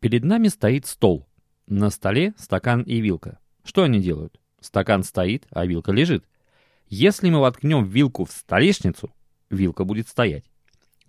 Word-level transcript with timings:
Перед 0.00 0.24
нами 0.24 0.48
стоит 0.48 0.86
стол. 0.86 1.26
На 1.66 1.90
столе 1.90 2.34
стакан 2.36 2.82
и 2.82 3.00
вилка. 3.00 3.38
Что 3.64 3.82
они 3.82 4.00
делают? 4.00 4.38
Стакан 4.60 5.02
стоит, 5.02 5.46
а 5.50 5.66
вилка 5.66 5.92
лежит. 5.92 6.24
Если 6.88 7.30
мы 7.30 7.40
воткнем 7.40 7.84
вилку 7.84 8.24
в 8.24 8.30
столешницу, 8.30 9.12
вилка 9.50 9.84
будет 9.84 10.08
стоять. 10.08 10.44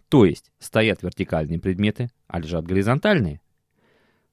То 0.10 0.26
есть 0.26 0.52
стоят 0.60 1.04
вертикальные 1.04 1.60
предметы, 1.60 2.10
а 2.28 2.40
лежат 2.40 2.66
горизонтальные. 2.66 3.42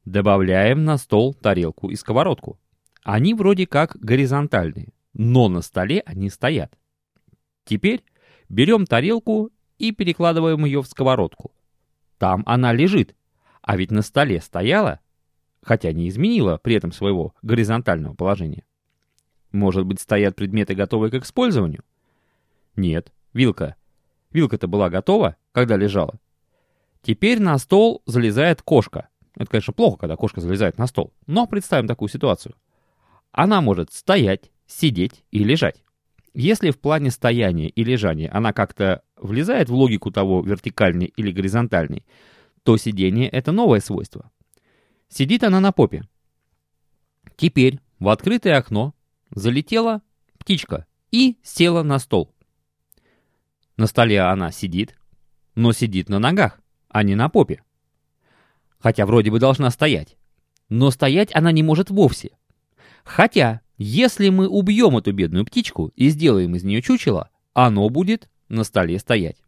Добавляем 0.04 0.84
на 0.84 0.98
стол 0.98 1.34
тарелку 1.34 1.90
и 1.90 1.96
сковородку. 1.96 2.58
Они 3.02 3.34
вроде 3.34 3.66
как 3.66 3.96
горизонтальные, 3.96 4.92
но 5.12 5.48
на 5.48 5.62
столе 5.62 6.02
они 6.06 6.30
стоят. 6.30 6.78
Теперь 7.64 8.04
берем 8.48 8.86
тарелку 8.86 9.50
и 9.78 9.92
перекладываем 9.92 10.64
ее 10.64 10.82
в 10.82 10.86
сковородку. 10.86 11.52
Там 12.18 12.42
она 12.46 12.72
лежит, 12.72 13.14
а 13.64 13.76
ведь 13.78 13.90
на 13.90 14.02
столе 14.02 14.40
стояла, 14.40 15.00
хотя 15.62 15.90
не 15.92 16.08
изменила 16.08 16.58
при 16.62 16.74
этом 16.76 16.92
своего 16.92 17.34
горизонтального 17.42 18.14
положения. 18.14 18.64
Может 19.52 19.86
быть, 19.86 20.00
стоят 20.00 20.36
предметы, 20.36 20.74
готовые 20.74 21.10
к 21.10 21.24
использованию? 21.24 21.82
Нет, 22.76 23.12
вилка. 23.32 23.76
Вилка-то 24.32 24.68
была 24.68 24.90
готова, 24.90 25.36
когда 25.52 25.76
лежала. 25.76 26.20
Теперь 27.02 27.40
на 27.40 27.56
стол 27.56 28.02
залезает 28.04 28.60
кошка. 28.60 29.08
Это, 29.34 29.50
конечно, 29.50 29.72
плохо, 29.72 29.98
когда 29.98 30.16
кошка 30.16 30.40
залезает 30.40 30.76
на 30.76 30.86
стол. 30.86 31.14
Но 31.26 31.46
представим 31.46 31.88
такую 31.88 32.10
ситуацию. 32.10 32.54
Она 33.32 33.62
может 33.62 33.92
стоять, 33.92 34.50
сидеть 34.66 35.24
и 35.30 35.42
лежать. 35.42 35.82
Если 36.34 36.70
в 36.70 36.78
плане 36.78 37.10
стояния 37.10 37.68
и 37.68 37.82
лежания 37.82 38.30
она 38.32 38.52
как-то 38.52 39.02
влезает 39.16 39.70
в 39.70 39.74
логику 39.74 40.10
того, 40.10 40.42
вертикальный 40.42 41.06
или 41.06 41.30
горизонтальный, 41.30 42.04
то 42.64 42.76
сидение— 42.78 43.28
это 43.30 43.52
новое 43.52 43.80
свойство. 43.80 44.30
Сидит 45.08 45.44
она 45.44 45.60
на 45.60 45.70
попе. 45.70 46.08
Теперь 47.36 47.78
в 48.00 48.08
открытое 48.08 48.56
окно 48.56 48.94
залетела 49.30 50.02
птичка 50.38 50.86
и 51.10 51.36
села 51.42 51.82
на 51.82 51.98
стол. 51.98 52.34
На 53.76 53.86
столе 53.86 54.20
она 54.20 54.50
сидит, 54.50 54.96
но 55.54 55.72
сидит 55.72 56.08
на 56.08 56.18
ногах, 56.18 56.60
а 56.88 57.02
не 57.02 57.14
на 57.14 57.28
попе. 57.28 57.62
Хотя 58.78 59.04
вроде 59.06 59.30
бы 59.30 59.38
должна 59.38 59.70
стоять. 59.70 60.16
Но 60.68 60.90
стоять 60.90 61.34
она 61.34 61.52
не 61.52 61.62
может 61.62 61.90
вовсе. 61.90 62.30
Хотя, 63.04 63.60
если 63.76 64.30
мы 64.30 64.48
убьем 64.48 64.96
эту 64.96 65.12
бедную 65.12 65.44
птичку 65.44 65.92
и 65.96 66.08
сделаем 66.08 66.54
из 66.56 66.64
нее 66.64 66.80
чучело, 66.80 67.30
оно 67.52 67.88
будет 67.90 68.30
на 68.48 68.64
столе 68.64 68.98
стоять. 68.98 69.43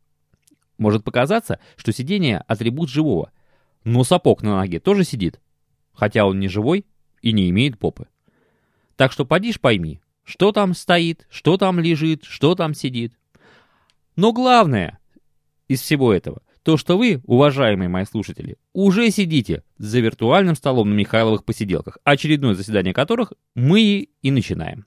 Может 0.78 1.04
показаться, 1.04 1.58
что 1.76 1.92
сидение– 1.92 2.44
атрибут 2.46 2.90
живого, 2.90 3.30
но 3.84 4.04
сапог 4.04 4.42
на 4.42 4.56
ноге 4.56 4.80
тоже 4.80 5.04
сидит, 5.04 5.40
хотя 5.92 6.26
он 6.26 6.38
не 6.38 6.48
живой 6.48 6.84
и 7.22 7.32
не 7.32 7.48
имеет 7.50 7.78
попы. 7.78 8.08
Так 8.96 9.12
что 9.12 9.24
подишь 9.24 9.60
пойми, 9.60 10.00
что 10.24 10.52
там 10.52 10.74
стоит, 10.74 11.26
что 11.30 11.56
там 11.56 11.80
лежит, 11.80 12.24
что 12.24 12.54
там 12.54 12.74
сидит. 12.74 13.14
Но 14.16 14.32
главное 14.32 14.98
из 15.68 15.80
всего 15.80 16.12
этого, 16.12 16.42
то, 16.62 16.76
что 16.76 16.98
вы, 16.98 17.20
уважаемые 17.24 17.88
мои 17.88 18.04
слушатели, 18.04 18.56
уже 18.72 19.10
сидите 19.10 19.62
за 19.78 20.00
виртуальным 20.00 20.56
столом 20.56 20.90
на 20.90 20.94
Михайловых 20.94 21.44
посиделках, 21.44 21.98
очередное 22.02 22.54
заседание 22.54 22.92
которых 22.92 23.32
мы 23.54 24.08
и 24.20 24.30
начинаем. 24.30 24.84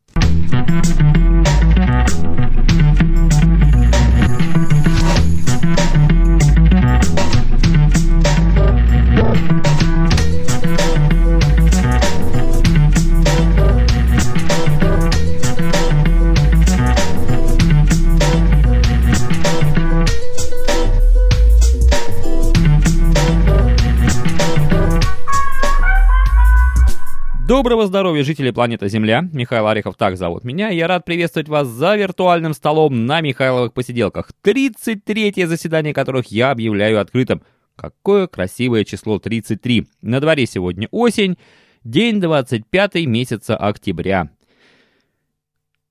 Доброго 27.60 27.88
здоровья, 27.88 28.24
жители 28.24 28.52
планеты 28.52 28.88
Земля. 28.88 29.28
Михаил 29.34 29.68
Орехов 29.68 29.98
так 29.98 30.16
зовут 30.16 30.46
меня. 30.46 30.70
Я 30.70 30.88
рад 30.88 31.04
приветствовать 31.04 31.50
вас 31.50 31.68
за 31.68 31.98
виртуальным 31.98 32.54
столом 32.54 33.06
на 33.06 33.20
Михайловых 33.20 33.74
посиделках. 33.74 34.32
33-е 34.46 35.46
заседание 35.46 35.94
которых 35.94 36.28
я 36.28 36.52
объявляю 36.52 37.02
открытым. 37.02 37.42
Какое 37.76 38.28
красивое 38.28 38.86
число 38.86 39.20
33. 39.20 39.88
На 40.02 40.22
дворе 40.22 40.46
сегодня 40.46 40.88
осень, 40.92 41.38
день 41.84 42.22
25 42.22 42.96
месяца 43.06 43.58
октября. 43.58 44.30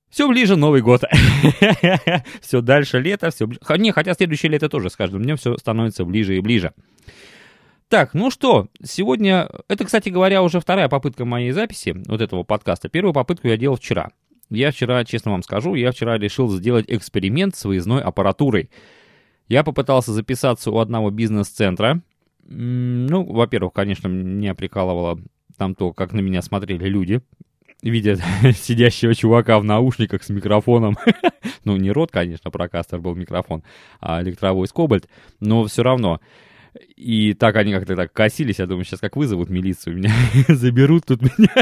Все 0.08 0.26
ближе 0.26 0.56
Новый 0.56 0.80
год. 0.80 1.02
все 2.40 2.62
дальше 2.62 2.98
лето, 2.98 3.30
все 3.30 3.46
ближе. 3.46 3.60
Не, 3.76 3.92
хотя 3.92 4.14
следующее 4.14 4.50
лето 4.50 4.70
тоже 4.70 4.88
с 4.88 4.96
каждым 4.96 5.22
днем 5.22 5.36
все 5.36 5.58
становится 5.58 6.06
ближе 6.06 6.34
и 6.34 6.40
ближе. 6.40 6.72
Так, 7.88 8.12
ну 8.12 8.30
что, 8.30 8.68
сегодня, 8.84 9.48
это, 9.66 9.86
кстати 9.86 10.10
говоря, 10.10 10.42
уже 10.42 10.60
вторая 10.60 10.90
попытка 10.90 11.24
моей 11.24 11.52
записи, 11.52 11.96
вот 12.06 12.20
этого 12.20 12.42
подкаста. 12.42 12.90
Первую 12.90 13.14
попытку 13.14 13.48
я 13.48 13.56
делал 13.56 13.76
вчера. 13.76 14.10
Я 14.50 14.72
вчера, 14.72 15.06
честно 15.06 15.30
вам 15.30 15.42
скажу, 15.42 15.74
я 15.74 15.90
вчера 15.90 16.18
решил 16.18 16.50
сделать 16.50 16.84
эксперимент 16.88 17.56
с 17.56 17.64
выездной 17.64 18.02
аппаратурой. 18.02 18.68
Я 19.48 19.64
попытался 19.64 20.12
записаться 20.12 20.70
у 20.70 20.78
одного 20.80 21.10
бизнес-центра. 21.10 22.02
Ну, 22.44 23.24
во-первых, 23.24 23.72
конечно, 23.72 24.06
меня 24.08 24.54
прикалывало 24.54 25.18
там 25.56 25.74
то, 25.74 25.94
как 25.94 26.12
на 26.12 26.20
меня 26.20 26.42
смотрели 26.42 26.86
люди, 26.90 27.22
видя 27.82 28.16
сидящего 28.52 29.14
чувака 29.14 29.58
в 29.58 29.64
наушниках 29.64 30.22
с 30.24 30.28
микрофоном. 30.28 30.98
ну, 31.64 31.78
не 31.78 31.90
рот, 31.90 32.10
конечно, 32.10 32.50
прокастер 32.50 33.00
был 33.00 33.14
микрофон, 33.14 33.62
а 33.98 34.22
электровойс 34.22 34.72
Кобальт, 34.72 35.08
но 35.40 35.64
все 35.64 35.82
равно. 35.82 36.20
И 36.96 37.34
так 37.34 37.56
они 37.56 37.72
как-то 37.72 37.96
так 37.96 38.12
косились, 38.12 38.58
я 38.58 38.66
думаю, 38.66 38.84
сейчас 38.84 39.00
как 39.00 39.16
вызовут 39.16 39.50
милицию, 39.50 39.96
меня 39.96 40.12
заберут 40.48 41.06
тут 41.06 41.22
меня 41.22 41.54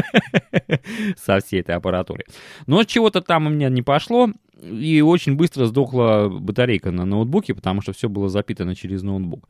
со 1.16 1.40
всей 1.40 1.60
этой 1.60 1.74
аппаратурой. 1.74 2.24
Но 2.66 2.84
чего-то 2.84 3.20
там 3.20 3.46
у 3.46 3.50
меня 3.50 3.68
не 3.68 3.82
пошло, 3.82 4.30
и 4.60 5.00
очень 5.00 5.36
быстро 5.36 5.66
сдохла 5.66 6.28
батарейка 6.28 6.90
на 6.90 7.04
ноутбуке, 7.04 7.54
потому 7.54 7.82
что 7.82 7.92
все 7.92 8.08
было 8.08 8.28
запитано 8.28 8.74
через 8.74 9.02
ноутбук. 9.02 9.48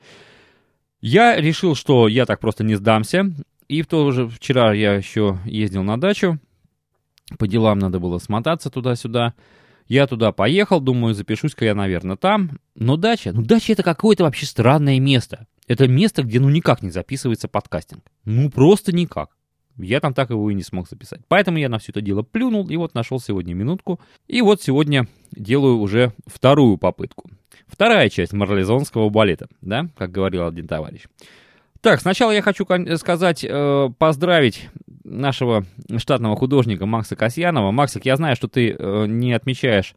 Я 1.01 1.41
решил, 1.41 1.75
что 1.75 2.09
я 2.09 2.27
так 2.27 2.41
просто 2.41 2.65
не 2.65 2.75
сдамся, 2.75 3.33
и 3.69 3.83
в 3.83 3.87
то 3.87 4.11
же 4.11 4.29
вчера 4.29 4.73
я 4.73 4.95
еще 4.95 5.39
ездил 5.45 5.83
на 5.83 6.01
дачу, 6.01 6.39
по 7.39 7.47
делам 7.47 7.79
надо 7.79 7.99
было 7.99 8.19
смотаться 8.19 8.71
туда-сюда, 8.71 9.35
я 9.89 10.07
туда 10.07 10.33
поехал, 10.33 10.81
думаю, 10.81 11.15
запишусь-ка 11.15 11.65
я, 11.65 11.75
наверное, 11.75 12.17
там. 12.17 12.59
Но 12.75 12.97
дача, 12.97 13.33
ну 13.33 13.43
дача 13.43 13.73
это 13.73 13.83
какое-то 13.83 14.25
вообще 14.25 14.47
странное 14.47 14.99
место. 14.99 15.47
Это 15.67 15.89
место, 15.89 16.23
где 16.23 16.41
ну 16.41 16.49
никак 16.49 16.83
не 16.83 16.91
записывается 16.91 17.49
подкастинг. 17.49 18.05
Ну 18.25 18.51
просто 18.51 18.95
никак. 18.95 19.31
Я 19.79 20.01
там 20.01 20.15
так 20.15 20.31
его 20.31 20.51
и 20.51 20.55
не 20.55 20.63
смог 20.63 20.89
записать. 20.89 21.21
Поэтому 21.29 21.59
я 21.59 21.69
на 21.69 21.79
все 21.79 21.93
это 21.93 22.01
дело 22.01 22.23
плюнул 22.23 22.67
и 22.69 22.77
вот 22.77 22.95
нашел 22.95 23.21
сегодня 23.21 23.53
минутку. 23.53 24.01
И 24.27 24.41
вот 24.41 24.63
сегодня 24.63 25.07
делаю 25.33 25.79
уже 25.79 26.13
вторую 26.27 26.79
попытку. 26.79 27.31
Вторая 27.67 28.09
часть 28.09 28.33
марлезонского 28.33 29.11
балета, 29.11 29.49
да, 29.61 29.89
как 29.97 30.13
говорил 30.13 30.47
один 30.47 30.67
товарищ. 30.67 31.03
Так, 31.81 32.01
сначала 32.01 32.31
я 32.31 32.43
хочу 32.43 32.67
сказать, 32.97 33.45
э, 33.45 33.91
поздравить 33.99 34.69
нашего 35.05 35.65
штатного 35.99 36.37
художника 36.37 36.87
Макса 36.87 37.17
Касьянова. 37.17 37.71
Максик, 37.71 38.07
я 38.07 38.17
знаю, 38.17 38.35
что 38.35 38.49
ты 38.49 38.71
э, 38.71 39.07
не 39.07 39.33
отмечаешь 39.33 39.95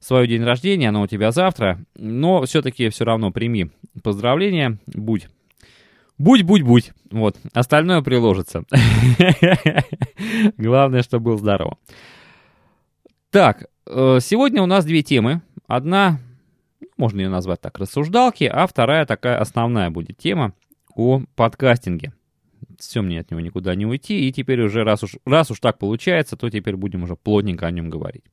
свой 0.00 0.28
день 0.28 0.42
рождения, 0.42 0.88
оно 0.88 1.02
у 1.02 1.06
тебя 1.06 1.32
завтра, 1.32 1.78
но 1.96 2.42
все-таки 2.44 2.88
все 2.88 3.04
равно 3.04 3.30
прими 3.30 3.70
поздравления, 4.02 4.78
будь. 4.86 5.28
Будь, 6.18 6.42
будь, 6.42 6.62
будь. 6.62 6.92
Вот, 7.10 7.36
остальное 7.52 8.00
приложится. 8.02 8.64
Главное, 10.56 11.02
что 11.02 11.20
был 11.20 11.36
здоров. 11.36 11.74
Так, 13.30 13.66
э, 13.86 14.18
сегодня 14.22 14.62
у 14.62 14.66
нас 14.66 14.84
две 14.86 15.02
темы. 15.02 15.42
Одна, 15.66 16.18
можно 16.96 17.20
ее 17.20 17.28
назвать 17.28 17.60
так, 17.60 17.78
рассуждалки, 17.78 18.44
а 18.44 18.66
вторая 18.66 19.04
такая 19.04 19.38
основная 19.38 19.90
будет 19.90 20.16
тема 20.16 20.52
о 20.94 21.22
подкастинге 21.34 22.12
все, 22.78 23.02
мне 23.02 23.20
от 23.20 23.30
него 23.30 23.40
никуда 23.40 23.74
не 23.74 23.86
уйти, 23.86 24.28
и 24.28 24.32
теперь 24.32 24.60
уже, 24.62 24.84
раз 24.84 25.02
уж, 25.02 25.16
раз 25.24 25.50
уж 25.50 25.60
так 25.60 25.78
получается, 25.78 26.36
то 26.36 26.50
теперь 26.50 26.76
будем 26.76 27.02
уже 27.02 27.16
плотненько 27.16 27.66
о 27.66 27.70
нем 27.70 27.90
говорить. 27.90 28.24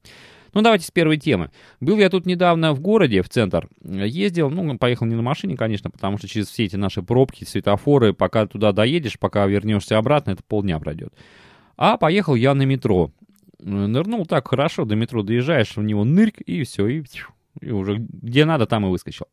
Ну, 0.54 0.62
давайте 0.62 0.86
с 0.86 0.92
первой 0.92 1.18
темы. 1.18 1.50
Был 1.80 1.98
я 1.98 2.10
тут 2.10 2.26
недавно 2.26 2.74
в 2.74 2.80
городе, 2.80 3.22
в 3.22 3.30
центр, 3.30 3.68
ездил, 3.84 4.50
ну, 4.50 4.78
поехал 4.78 5.06
не 5.06 5.16
на 5.16 5.22
машине, 5.22 5.58
конечно, 5.58 5.90
потому 5.90 6.18
что 6.18 6.28
через 6.28 6.48
все 6.48 6.66
эти 6.66 6.76
наши 6.76 7.02
пробки, 7.02 7.44
светофоры, 7.44 8.14
пока 8.14 8.46
туда 8.46 8.72
доедешь, 8.72 9.18
пока 9.18 9.46
вернешься 9.48 9.98
обратно, 9.98 10.32
это 10.32 10.44
полдня 10.44 10.80
пройдет. 10.80 11.14
А 11.76 11.98
поехал 11.98 12.36
я 12.36 12.54
на 12.54 12.64
метро. 12.64 13.12
Нырнул 13.60 14.26
так 14.26 14.48
хорошо, 14.48 14.86
до 14.86 14.96
метро 14.96 15.24
доезжаешь, 15.24 15.76
в 15.76 15.82
него 15.82 16.04
нырк, 16.04 16.42
и 16.42 16.64
все, 16.64 16.88
и, 16.88 17.04
и 17.62 17.72
уже 17.72 17.98
где 17.98 18.46
надо, 18.46 18.66
там 18.66 18.86
и 18.86 18.90
выскочил. 18.90 19.28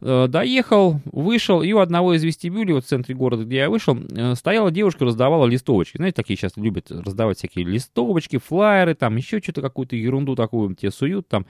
Э, 0.00 0.26
доехал, 0.28 1.00
вышел, 1.06 1.62
и 1.62 1.72
у 1.72 1.78
одного 1.78 2.14
из 2.14 2.24
вестибюлей, 2.24 2.74
вот 2.74 2.84
в 2.84 2.88
центре 2.88 3.14
города, 3.14 3.44
где 3.44 3.56
я 3.56 3.70
вышел, 3.70 3.96
э, 3.96 4.34
стояла 4.34 4.70
девушка, 4.70 5.04
раздавала 5.04 5.46
листовочки. 5.46 5.96
Знаете, 5.96 6.16
такие 6.16 6.36
сейчас 6.36 6.56
любят 6.56 6.90
раздавать 6.90 7.38
всякие 7.38 7.64
листовочки, 7.64 8.38
флайеры, 8.38 8.94
там 8.94 9.16
еще 9.16 9.40
что-то, 9.40 9.62
какую-то 9.62 9.96
ерунду 9.96 10.34
такую 10.34 10.74
тебе 10.74 10.90
суют, 10.90 11.28
там 11.28 11.46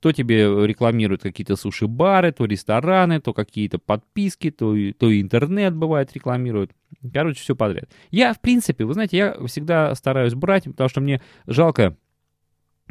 то 0.00 0.12
тебе 0.12 0.66
рекламируют 0.66 1.22
какие-то 1.22 1.56
суши-бары, 1.56 2.30
то 2.30 2.44
рестораны, 2.44 3.20
то 3.20 3.32
какие-то 3.32 3.78
подписки, 3.78 4.50
то, 4.50 4.76
то 4.98 5.20
интернет 5.20 5.74
бывает 5.74 6.12
рекламируют. 6.12 6.72
Короче, 7.12 7.40
все 7.40 7.56
подряд. 7.56 7.88
Я, 8.10 8.34
в 8.34 8.40
принципе, 8.40 8.84
вы 8.84 8.92
знаете, 8.92 9.16
я 9.16 9.46
всегда 9.46 9.94
стараюсь 9.94 10.34
брать, 10.34 10.64
потому 10.64 10.88
что 10.90 11.00
мне 11.00 11.22
жалко 11.46 11.96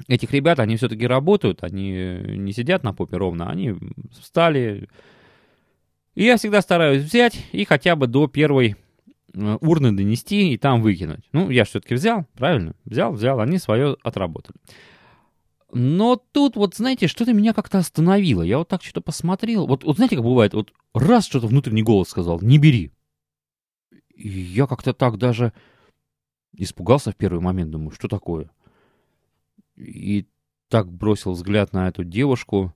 этих 0.07 0.31
ребят, 0.31 0.59
они 0.59 0.77
все-таки 0.77 1.07
работают, 1.07 1.63
они 1.63 1.91
не 1.91 2.53
сидят 2.53 2.83
на 2.83 2.93
попе 2.93 3.17
ровно, 3.17 3.49
они 3.49 3.75
встали. 4.11 4.89
И 6.15 6.23
я 6.23 6.37
всегда 6.37 6.61
стараюсь 6.61 7.03
взять 7.03 7.45
и 7.51 7.65
хотя 7.65 7.95
бы 7.95 8.07
до 8.07 8.27
первой 8.27 8.75
э, 9.33 9.57
урны 9.61 9.91
донести 9.91 10.53
и 10.53 10.57
там 10.57 10.81
выкинуть. 10.81 11.25
Ну, 11.33 11.49
я 11.49 11.65
все-таки 11.65 11.95
взял, 11.95 12.25
правильно? 12.35 12.75
Взял, 12.85 13.11
взял, 13.11 13.39
они 13.39 13.57
свое 13.57 13.97
отработали. 14.03 14.57
Но 15.73 16.15
тут 16.15 16.55
вот, 16.55 16.75
знаете, 16.75 17.07
что-то 17.07 17.33
меня 17.33 17.53
как-то 17.53 17.79
остановило. 17.79 18.41
Я 18.41 18.59
вот 18.59 18.69
так 18.69 18.81
что-то 18.81 19.01
посмотрел. 19.01 19.67
Вот, 19.67 19.83
вот 19.83 19.97
знаете, 19.97 20.15
как 20.15 20.23
бывает, 20.23 20.53
вот 20.53 20.71
раз 20.93 21.25
что-то 21.25 21.47
внутренний 21.47 21.83
голос 21.83 22.09
сказал, 22.09 22.39
не 22.39 22.57
бери. 22.57 22.91
И 24.15 24.29
я 24.29 24.67
как-то 24.67 24.93
так 24.93 25.17
даже 25.17 25.51
испугался 26.53 27.11
в 27.11 27.17
первый 27.17 27.41
момент, 27.41 27.71
думаю, 27.71 27.91
что 27.91 28.07
такое? 28.07 28.49
И 29.75 30.27
так 30.69 30.91
бросил 30.91 31.31
взгляд 31.31 31.73
на 31.73 31.87
эту 31.87 32.03
девушку. 32.03 32.73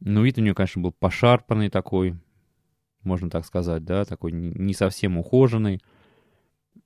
Ну, 0.00 0.22
вид 0.22 0.38
у 0.38 0.40
нее, 0.40 0.54
конечно, 0.54 0.82
был 0.82 0.92
пошарпанный 0.92 1.70
такой, 1.70 2.16
можно 3.02 3.30
так 3.30 3.44
сказать, 3.44 3.84
да, 3.84 4.04
такой 4.04 4.32
не 4.32 4.74
совсем 4.74 5.18
ухоженный. 5.18 5.82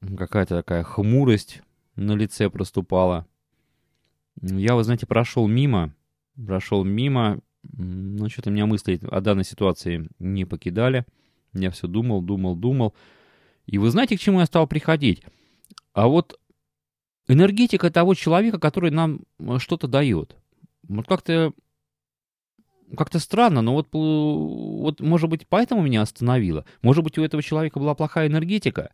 Какая-то 0.01 0.57
такая 0.57 0.83
хмурость 0.83 1.63
на 1.97 2.13
лице 2.15 2.49
проступала. 2.51 3.27
Я, 4.41 4.75
вы 4.75 4.85
знаете, 4.85 5.07
прошел 5.07 5.47
мимо, 5.47 5.95
прошел 6.35 6.85
мимо, 6.85 7.41
но 7.63 8.29
что-то 8.29 8.51
меня 8.51 8.67
мысли 8.67 9.01
о 9.11 9.21
данной 9.21 9.45
ситуации 9.45 10.09
не 10.19 10.45
покидали. 10.45 11.05
Я 11.53 11.71
все 11.71 11.87
думал, 11.87 12.23
думал, 12.23 12.57
думал. 12.57 12.95
И 13.67 13.79
вы 13.79 13.91
знаете, 13.91 14.17
к 14.17 14.21
чему 14.21 14.41
я 14.41 14.47
стал 14.47 14.67
приходить? 14.67 15.23
А 15.93 16.09
вот 16.09 16.41
энергетика 17.29 17.91
того 17.91 18.15
человека, 18.15 18.59
который 18.59 18.91
нам 18.91 19.21
э, 19.39 19.59
что-то 19.59 19.89
дает. 19.89 20.37
Вот 20.89 21.07
как-то 21.07 21.53
как-то 22.97 23.19
странно, 23.19 23.63
но 23.63 23.73
вот, 23.73 23.89
вот, 23.93 25.01
может 25.01 25.31
быть, 25.31 25.47
поэтому 25.49 25.83
меня 25.83 26.03
остановило. 26.03 26.67
Может 26.83 27.03
быть, 27.03 27.17
у 27.17 27.25
этого 27.25 27.43
человека 27.43 27.79
была 27.79 27.95
плохая 27.95 28.29
энергетика. 28.29 28.93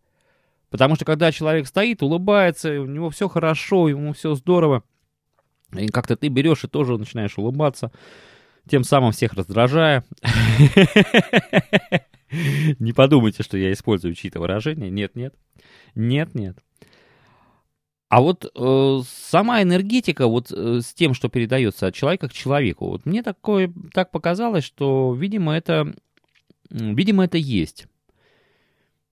Потому 0.70 0.94
что 0.94 1.04
когда 1.04 1.32
человек 1.32 1.66
стоит, 1.66 2.02
улыбается, 2.02 2.80
у 2.80 2.86
него 2.86 3.10
все 3.10 3.28
хорошо, 3.28 3.88
ему 3.88 4.12
все 4.12 4.34
здорово, 4.34 4.84
и 5.76 5.88
как-то 5.88 6.16
ты 6.16 6.28
берешь 6.28 6.64
и 6.64 6.68
тоже 6.68 6.96
начинаешь 6.98 7.36
улыбаться, 7.38 7.90
тем 8.68 8.84
самым 8.84 9.12
всех 9.12 9.32
раздражая. 9.32 10.04
Не 12.78 12.92
подумайте, 12.92 13.42
что 13.42 13.56
я 13.56 13.72
использую 13.72 14.14
чьи-то 14.14 14.38
выражения. 14.40 14.90
Нет, 14.90 15.16
нет. 15.16 15.34
Нет, 15.94 16.34
нет. 16.34 16.58
А 18.08 18.22
вот 18.22 18.50
э, 18.54 19.00
сама 19.06 19.62
энергетика 19.62 20.26
вот 20.26 20.50
э, 20.50 20.80
с 20.80 20.94
тем, 20.94 21.12
что 21.12 21.28
передается 21.28 21.86
от 21.86 21.94
человека 21.94 22.28
к 22.28 22.32
человеку, 22.32 22.88
вот 22.88 23.04
мне 23.04 23.22
такое 23.22 23.70
так 23.92 24.10
показалось, 24.10 24.64
что, 24.64 25.14
видимо, 25.14 25.54
это, 25.54 25.94
видимо, 26.70 27.24
это 27.24 27.36
есть. 27.36 27.86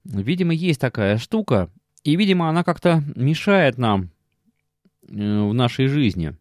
Видимо, 0.05 0.55
есть 0.55 0.81
такая 0.81 1.19
штука, 1.19 1.69
и, 2.05 2.17
видимо, 2.17 2.49
она 2.49 2.65
как-то 2.65 3.03
мешает 3.15 3.77
нам 3.77 4.09
э, 5.09 5.15
в 5.15 5.53
нашей 5.53 5.89
жизни. 5.89 6.35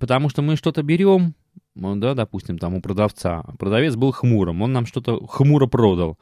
Потому 0.00 0.30
что 0.30 0.40
мы 0.40 0.56
что-то 0.56 0.82
берем, 0.82 1.34
да, 1.74 2.14
допустим, 2.14 2.58
там 2.58 2.74
у 2.74 2.80
продавца. 2.80 3.42
Продавец 3.58 3.96
был 3.96 4.12
хмурым, 4.12 4.62
он 4.62 4.72
нам 4.72 4.86
что-то 4.86 5.26
хмуро 5.26 5.66
продал. 5.66 6.18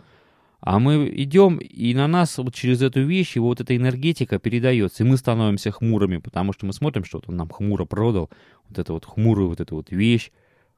А 0.64 0.78
мы 0.78 1.12
идем, 1.12 1.58
и 1.58 1.92
на 1.92 2.06
нас 2.06 2.38
вот 2.38 2.54
через 2.54 2.82
эту 2.82 3.02
вещь 3.02 3.34
его 3.34 3.48
вот 3.48 3.60
эта 3.60 3.76
энергетика 3.76 4.38
передается, 4.38 5.02
и 5.02 5.06
мы 5.06 5.16
становимся 5.16 5.72
хмурыми, 5.72 6.18
потому 6.18 6.52
что 6.52 6.66
мы 6.66 6.72
смотрим, 6.72 7.04
что 7.04 7.18
вот 7.18 7.28
он 7.28 7.36
нам 7.36 7.48
хмуро 7.48 7.84
продал, 7.84 8.30
вот 8.68 8.78
эту 8.78 8.92
вот 8.92 9.04
хмурую 9.04 9.48
вот 9.48 9.60
эту 9.60 9.74
вот 9.74 9.90
вещь, 9.90 10.30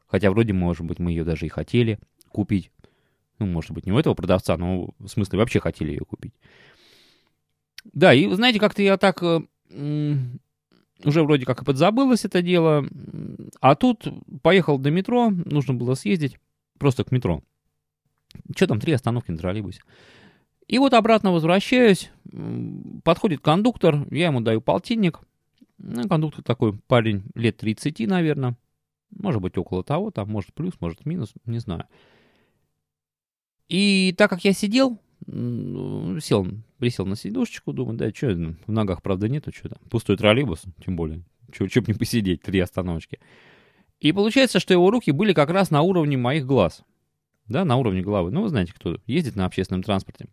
хотя 0.06 0.30
вроде, 0.30 0.54
может 0.54 0.86
быть, 0.86 0.98
мы 0.98 1.10
ее 1.10 1.22
даже 1.22 1.44
и 1.44 1.50
хотели 1.50 1.98
купить. 2.30 2.70
Ну, 3.38 3.44
может 3.44 3.72
быть, 3.72 3.84
не 3.84 3.92
у 3.92 3.98
этого 3.98 4.14
продавца, 4.14 4.56
но 4.56 4.94
в 4.98 5.08
смысле 5.08 5.38
вообще 5.38 5.60
хотели 5.60 5.90
ее 5.90 6.06
купить. 6.06 6.32
Да, 7.92 8.14
и 8.14 8.32
знаете, 8.32 8.60
как-то 8.60 8.80
я 8.80 8.96
так 8.96 9.22
э, 9.22 9.40
уже 11.04 11.22
вроде 11.22 11.44
как 11.44 11.60
и 11.60 11.64
подзабылось 11.66 12.24
это 12.24 12.40
дело, 12.40 12.88
а 13.60 13.74
тут 13.74 14.06
поехал 14.40 14.78
до 14.78 14.90
метро, 14.90 15.28
нужно 15.28 15.74
было 15.74 15.92
съездить 15.92 16.38
просто 16.78 17.04
к 17.04 17.12
метро. 17.12 17.42
Что 18.54 18.66
там, 18.66 18.80
три 18.80 18.92
остановки 18.92 19.30
на 19.30 19.38
троллейбусе. 19.38 19.82
И 20.66 20.78
вот 20.78 20.94
обратно 20.94 21.32
возвращаюсь, 21.32 22.10
подходит 23.04 23.40
кондуктор, 23.40 24.06
я 24.10 24.26
ему 24.26 24.40
даю 24.40 24.60
полтинник. 24.60 25.20
Ну, 25.78 26.08
кондуктор 26.08 26.42
такой 26.42 26.72
парень 26.72 27.24
лет 27.34 27.56
30, 27.58 28.06
наверное. 28.06 28.56
Может 29.10 29.42
быть, 29.42 29.58
около 29.58 29.84
того, 29.84 30.10
там, 30.10 30.30
может, 30.30 30.54
плюс, 30.54 30.74
может, 30.80 31.04
минус, 31.04 31.32
не 31.44 31.58
знаю. 31.58 31.84
И 33.68 34.14
так 34.16 34.30
как 34.30 34.44
я 34.44 34.52
сидел, 34.52 34.98
сел, 35.26 36.46
присел 36.78 37.06
на 37.06 37.16
сидушечку, 37.16 37.72
думаю, 37.72 37.96
да, 37.96 38.10
что, 38.10 38.28
в 38.28 38.72
ногах, 38.72 39.02
правда, 39.02 39.28
нету, 39.28 39.52
что 39.54 39.68
там, 39.68 39.78
пустой 39.90 40.16
троллейбус, 40.16 40.64
тем 40.84 40.96
более, 40.96 41.22
что 41.52 41.64
б 41.64 41.84
не 41.86 41.94
посидеть, 41.94 42.42
три 42.42 42.60
остановочки. 42.60 43.20
И 44.00 44.12
получается, 44.12 44.60
что 44.60 44.74
его 44.74 44.90
руки 44.90 45.12
были 45.12 45.32
как 45.32 45.50
раз 45.50 45.70
на 45.70 45.82
уровне 45.82 46.16
моих 46.16 46.46
глаз 46.46 46.82
да, 47.48 47.64
на 47.64 47.76
уровне 47.76 48.02
головы. 48.02 48.30
Ну, 48.30 48.42
вы 48.42 48.48
знаете, 48.48 48.72
кто 48.72 48.98
ездит 49.06 49.36
на 49.36 49.46
общественном 49.46 49.82
транспорте. 49.82 50.26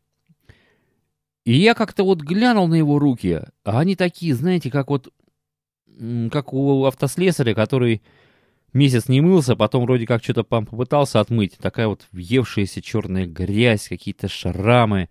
И 1.43 1.53
я 1.53 1.73
как-то 1.73 2.03
вот 2.03 2.21
глянул 2.21 2.67
на 2.67 2.75
его 2.75 2.99
руки, 2.99 3.41
а 3.63 3.79
они 3.79 3.95
такие, 3.95 4.35
знаете, 4.35 4.69
как 4.69 4.89
вот, 4.89 5.11
как 6.31 6.53
у 6.53 6.85
автослесаря, 6.85 7.55
который 7.55 8.01
месяц 8.73 9.07
не 9.07 9.21
мылся, 9.21 9.55
потом 9.55 9.83
вроде 9.83 10.05
как 10.05 10.23
что-то 10.23 10.43
попытался 10.43 11.19
отмыть. 11.19 11.57
Такая 11.57 11.87
вот 11.87 12.07
въевшаяся 12.11 12.81
черная 12.81 13.25
грязь, 13.25 13.87
какие-то 13.87 14.27
шрамы, 14.27 15.09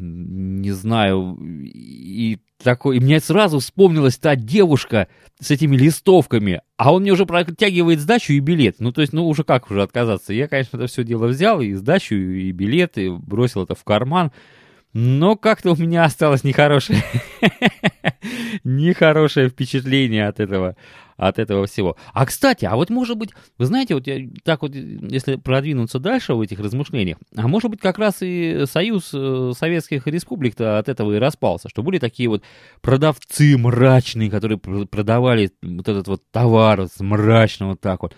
не 0.00 0.72
знаю, 0.72 1.38
и 1.42 2.38
такой, 2.62 2.96
и 2.96 3.00
мне 3.00 3.20
сразу 3.20 3.58
вспомнилась 3.58 4.16
та 4.18 4.36
девушка 4.36 5.08
с 5.40 5.50
этими 5.50 5.76
листовками, 5.76 6.60
а 6.76 6.92
он 6.92 7.02
мне 7.02 7.12
уже 7.12 7.26
протягивает 7.26 8.00
сдачу 8.00 8.32
и 8.32 8.40
билет. 8.40 8.76
Ну, 8.78 8.92
то 8.92 9.00
есть, 9.00 9.12
ну, 9.12 9.26
уже 9.26 9.44
как 9.44 9.70
уже 9.70 9.82
отказаться? 9.82 10.32
Я, 10.32 10.48
конечно, 10.48 10.76
это 10.76 10.86
все 10.86 11.04
дело 11.04 11.26
взял, 11.26 11.60
и 11.60 11.72
сдачу, 11.74 12.14
и 12.14 12.50
билет, 12.52 12.98
и 12.98 13.08
бросил 13.08 13.62
это 13.62 13.74
в 13.74 13.84
карман. 13.84 14.32
Но 14.92 15.36
как-то 15.36 15.72
у 15.72 15.76
меня 15.76 16.04
осталось 16.04 16.42
нехорошее, 16.42 17.02
нехорошее 18.64 19.48
впечатление 19.48 20.28
от 20.28 20.40
этого, 20.40 20.76
от 21.16 21.38
этого 21.38 21.66
всего. 21.66 21.96
А, 22.12 22.26
кстати, 22.26 22.64
а 22.64 22.76
вот 22.76 22.90
может 22.90 23.16
быть, 23.16 23.30
вы 23.58 23.66
знаете, 23.66 23.94
вот 23.94 24.06
я, 24.06 24.28
так 24.44 24.62
вот, 24.62 24.74
если 24.74 25.36
продвинуться 25.36 25.98
дальше 25.98 26.34
в 26.34 26.40
этих 26.40 26.60
размышлениях, 26.60 27.18
а 27.36 27.48
может 27.48 27.70
быть 27.70 27.80
как 27.80 27.98
раз 27.98 28.18
и 28.20 28.64
союз 28.66 29.10
э, 29.12 29.52
советских 29.56 30.06
республик-то 30.06 30.78
от 30.78 30.88
этого 30.88 31.12
и 31.12 31.18
распался, 31.18 31.68
что 31.68 31.82
были 31.82 31.98
такие 31.98 32.28
вот 32.28 32.42
продавцы 32.80 33.56
мрачные, 33.58 34.30
которые 34.30 34.58
продавали 34.58 35.50
вот 35.62 35.88
этот 35.88 36.08
вот 36.08 36.22
товар 36.30 36.86
мрачно 36.98 37.68
вот 37.68 37.80
так 37.80 38.02
вот 38.02 38.14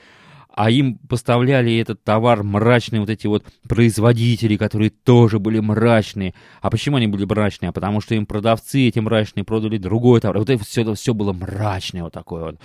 а 0.54 0.70
им 0.70 0.98
поставляли 0.98 1.76
этот 1.78 2.02
товар 2.04 2.42
мрачные 2.42 3.00
вот 3.00 3.10
эти 3.10 3.26
вот 3.26 3.44
производители, 3.68 4.56
которые 4.56 4.90
тоже 4.90 5.38
были 5.38 5.60
мрачные. 5.60 6.34
А 6.60 6.70
почему 6.70 6.96
они 6.96 7.06
были 7.06 7.24
мрачные? 7.24 7.70
А 7.70 7.72
потому 7.72 8.00
что 8.00 8.14
им 8.14 8.26
продавцы 8.26 8.88
эти 8.88 8.98
мрачные 8.98 9.44
продали 9.44 9.78
другой 9.78 10.20
товар. 10.20 10.38
Вот 10.38 10.50
это 10.50 10.62
все, 10.64 10.94
все 10.94 11.14
было 11.14 11.32
мрачное 11.32 12.04
вот 12.04 12.12
такое 12.12 12.44
вот. 12.44 12.60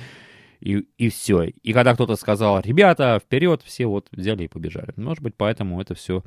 И, 0.60 0.86
и 0.98 1.10
все. 1.10 1.44
И 1.44 1.74
когда 1.74 1.94
кто-то 1.94 2.16
сказал, 2.16 2.60
ребята, 2.62 3.20
вперед, 3.24 3.62
все 3.64 3.86
вот 3.86 4.08
взяли 4.12 4.44
и 4.44 4.48
побежали. 4.48 4.94
Может 4.96 5.24
быть, 5.24 5.36
поэтому 5.38 5.80
это 5.80 5.96
все 5.96 6.24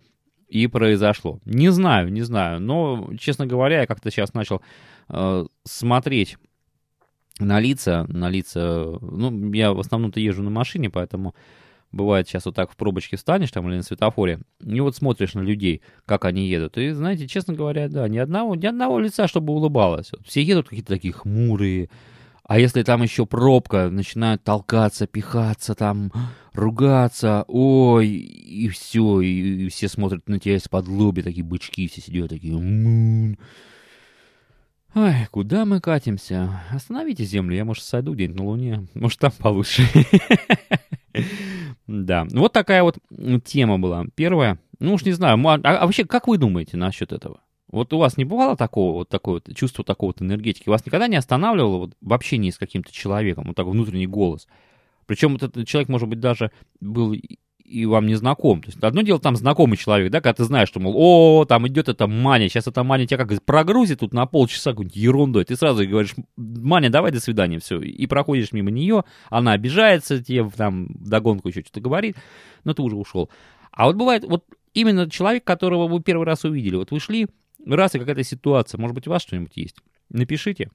и 0.49 0.67
произошло. 0.67 1.41
Не 1.45 1.71
знаю, 1.71 2.13
не 2.13 2.23
знаю. 2.23 2.61
Но, 2.61 3.11
честно 3.19 3.47
говоря, 3.47 3.81
я 3.81 3.87
как-то 3.87 4.11
сейчас 4.11 4.35
начал 4.35 4.63
э, 5.09 5.47
смотреть 5.65 6.37
на 7.41 7.61
лица, 7.61 8.07
на 8.09 8.29
лица, 8.29 8.99
ну, 9.01 9.53
я 9.53 9.73
в 9.73 9.81
основном-то 9.81 10.21
езжу 10.21 10.43
на 10.43 10.51
машине, 10.51 10.91
поэтому 10.91 11.35
бывает 11.93 12.29
сейчас 12.29 12.45
вот 12.45 12.55
так 12.55 12.71
в 12.71 12.77
пробочке 12.77 13.17
встанешь 13.17 13.51
там 13.51 13.69
или 13.69 13.77
на 13.77 13.83
светофоре, 13.83 14.41
и 14.65 14.81
вот 14.81 14.95
смотришь 14.97 15.35
на 15.35 15.41
людей, 15.41 15.83
как 16.07 16.25
они 16.25 16.49
едут. 16.49 16.79
И, 16.79 16.91
знаете, 16.93 17.27
честно 17.27 17.55
говоря, 17.55 17.89
да, 17.89 18.09
ни 18.09 18.19
одного, 18.19 18.55
ни 18.55 18.67
одного 18.67 19.01
лица, 19.01 19.27
чтобы 19.27 19.53
улыбалось. 19.53 20.13
Вот 20.13 20.27
все 20.27 20.43
едут 20.43 20.69
какие-то 20.69 20.95
такие 20.95 21.13
хмурые, 21.13 21.89
А 22.45 22.59
если 22.59 22.83
там 22.83 23.03
еще 23.03 23.27
пробка, 23.27 23.91
начинают 23.91 24.43
толкаться, 24.43 25.07
пихаться, 25.07 25.77
там, 25.77 26.11
ругаться, 26.53 27.45
ой, 27.47 28.09
и 28.09 28.69
все, 28.69 29.21
и, 29.21 29.67
и 29.67 29.69
все 29.69 29.89
смотрят 29.89 30.29
на 30.29 30.41
тебя 30.41 30.57
из-под 30.57 30.89
лоби, 30.89 31.23
такие 31.23 31.45
бычки 31.45 31.87
все 31.87 32.01
сидят, 32.01 32.31
такие, 32.31 32.57
Ой, 34.95 35.15
куда 35.31 35.65
мы 35.65 35.81
катимся? 35.81 36.63
Остановите 36.71 37.25
Землю, 37.25 37.55
я, 37.55 37.65
может, 37.65 37.85
сойду 37.85 38.15
где-нибудь 38.15 38.39
на 38.39 38.45
Луне. 38.45 38.87
Может, 38.95 39.19
там 39.21 39.33
получше. 39.33 39.83
Да, 41.87 42.25
вот 42.31 42.53
такая 42.53 42.85
вот 42.85 42.99
тема 43.45 43.77
была. 43.77 44.07
Первая. 44.15 44.61
Ну 44.79 44.95
уж 44.95 45.05
не 45.05 45.11
знаю, 45.11 45.45
а, 45.45 45.55
а 45.55 45.85
вообще, 45.85 46.05
как 46.05 46.29
вы 46.29 46.39
думаете 46.39 46.77
насчет 46.77 47.13
этого? 47.13 47.41
Вот 47.69 47.93
у 47.93 47.99
вас 47.99 48.17
не 48.17 48.25
бывало 48.25 48.57
такого, 48.57 48.93
вот 48.93 49.09
такое 49.09 49.35
вот 49.45 49.57
чувство 49.57 49.85
такого 49.85 50.11
вот 50.11 50.23
энергетики? 50.23 50.69
Вас 50.69 50.87
никогда 50.87 51.09
не 51.09 51.17
останавливало 51.17 51.79
вот 51.79 51.97
в 52.01 52.13
общении 52.13 52.51
с 52.51 52.59
каким-то 52.59 52.93
человеком, 52.93 53.45
вот 53.49 53.57
такой 53.57 53.73
внутренний 53.73 54.07
голос? 54.07 54.47
Причем 55.07 55.35
этот 55.35 55.67
человек, 55.67 55.89
может 55.89 56.09
быть, 56.09 56.21
даже 56.21 56.53
был 56.81 57.13
и 57.71 57.87
вам 57.87 58.07
не 58.07 58.17
знаком. 58.17 58.61
То 58.63 58.69
есть 58.69 58.83
одно 58.83 59.03
дело 59.03 59.21
там 59.21 59.37
знакомый 59.37 59.77
человек, 59.77 60.11
да, 60.11 60.21
когда 60.21 60.35
ты 60.35 60.45
знаешь, 60.45 60.69
что, 60.69 60.81
мол, 60.81 60.95
о, 60.97 61.45
там 61.45 61.69
идет 61.69 61.89
эта 61.89 62.09
Маня, 62.09 62.49
сейчас 62.49 62.67
эта 62.67 62.83
Маня 62.83 63.07
тебя 63.07 63.25
как 63.25 63.43
прогрузит 63.45 64.01
тут 64.01 64.13
на 64.13 64.27
полчаса 64.27 64.71
какой-нибудь 64.73 64.97
ерундой. 64.97 65.45
Ты 65.45 65.57
сразу 65.57 65.87
говоришь, 65.87 66.15
Маня, 66.37 66.91
давай 66.91 67.13
до 67.13 67.21
свидания, 67.21 67.61
все. 67.61 67.81
И 67.81 68.07
проходишь 68.07 68.53
мимо 68.53 68.71
нее, 68.71 69.05
она 69.29 69.53
обижается, 69.53 70.23
тебе 70.23 70.51
там 70.51 70.89
догонку 70.89 71.49
еще 71.49 71.63
что-то 71.63 71.81
говорит, 71.81 72.17
но 72.65 72.75
ты 72.75 72.83
уже 72.83 72.97
ушел. 72.97 73.31
А 73.71 73.87
вот 73.87 73.97
бывает, 73.97 74.25
вот 74.25 74.45
именно 74.75 75.09
человек, 75.09 75.45
которого 75.45 75.87
вы 75.87 76.03
первый 76.03 76.27
раз 76.27 76.45
увидели, 76.45 76.75
вот 76.75 76.91
вы 76.91 76.99
шли, 76.99 77.29
раз 77.65 77.95
и 77.95 78.01
какая-то 78.01 78.25
ситуация, 78.25 78.79
может 78.79 78.97
быть, 78.97 79.07
у 79.07 79.11
вас 79.11 79.23
что-нибудь 79.23 79.57
есть, 79.57 79.77
напишите, 80.09 80.71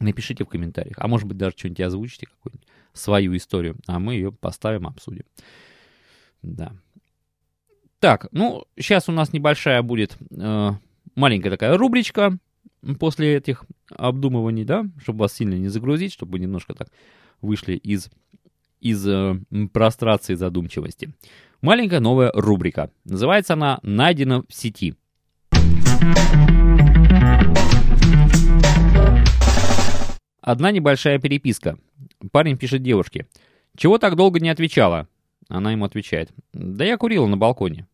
напишите 0.00 0.44
в 0.44 0.48
комментариях, 0.48 0.96
а 0.98 1.08
может 1.08 1.26
быть, 1.26 1.38
даже 1.38 1.56
что-нибудь 1.56 1.80
озвучите, 1.80 2.26
какую-нибудь 2.26 2.68
свою 2.92 3.34
историю, 3.36 3.76
а 3.86 3.98
мы 3.98 4.14
ее 4.14 4.32
поставим, 4.32 4.86
обсудим. 4.86 5.24
Да. 6.42 6.72
Так, 8.00 8.28
ну, 8.30 8.64
сейчас 8.76 9.08
у 9.08 9.12
нас 9.12 9.32
небольшая 9.32 9.82
будет 9.82 10.16
э, 10.30 10.70
маленькая 11.16 11.50
такая 11.50 11.76
рубричка 11.76 12.38
после 13.00 13.36
этих 13.36 13.64
обдумываний, 13.96 14.64
да, 14.64 14.86
чтобы 15.02 15.20
вас 15.20 15.32
сильно 15.32 15.54
не 15.54 15.68
загрузить, 15.68 16.12
чтобы 16.12 16.32
вы 16.32 16.38
немножко 16.38 16.74
так 16.74 16.88
вышли 17.40 17.74
из, 17.74 18.08
из 18.80 19.06
э, 19.06 19.40
прострации 19.72 20.34
задумчивости. 20.34 21.12
Маленькая 21.60 21.98
новая 21.98 22.30
рубрика. 22.32 22.90
Называется 23.04 23.54
она 23.54 23.80
«Найдено 23.82 24.44
в 24.48 24.54
сети». 24.54 24.94
Одна 30.40 30.70
небольшая 30.70 31.18
переписка. 31.18 31.78
Парень 32.30 32.56
пишет 32.56 32.82
девушке. 32.82 33.26
«Чего 33.76 33.98
так 33.98 34.14
долго 34.14 34.38
не 34.40 34.48
отвечала?» 34.50 35.08
Она 35.48 35.72
ему 35.72 35.84
отвечает. 35.84 36.30
«Да 36.52 36.84
я 36.84 36.96
курила 36.96 37.26
на 37.26 37.36
балконе». 37.36 37.86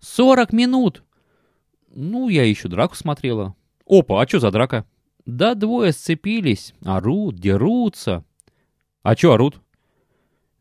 «Сорок 0.00 0.52
минут!» 0.52 1.02
«Ну, 1.94 2.28
я 2.28 2.44
еще 2.44 2.68
драку 2.68 2.96
смотрела». 2.96 3.54
«Опа, 3.86 4.22
а 4.22 4.26
что 4.26 4.40
за 4.40 4.50
драка?» 4.50 4.86
«Да 5.26 5.54
двое 5.54 5.92
сцепились, 5.92 6.74
орут, 6.84 7.36
дерутся». 7.36 8.24
«А 9.02 9.14
что 9.14 9.32
орут?» 9.34 9.60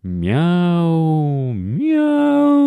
«Мяу, 0.02 1.54
мяу». 1.54 2.64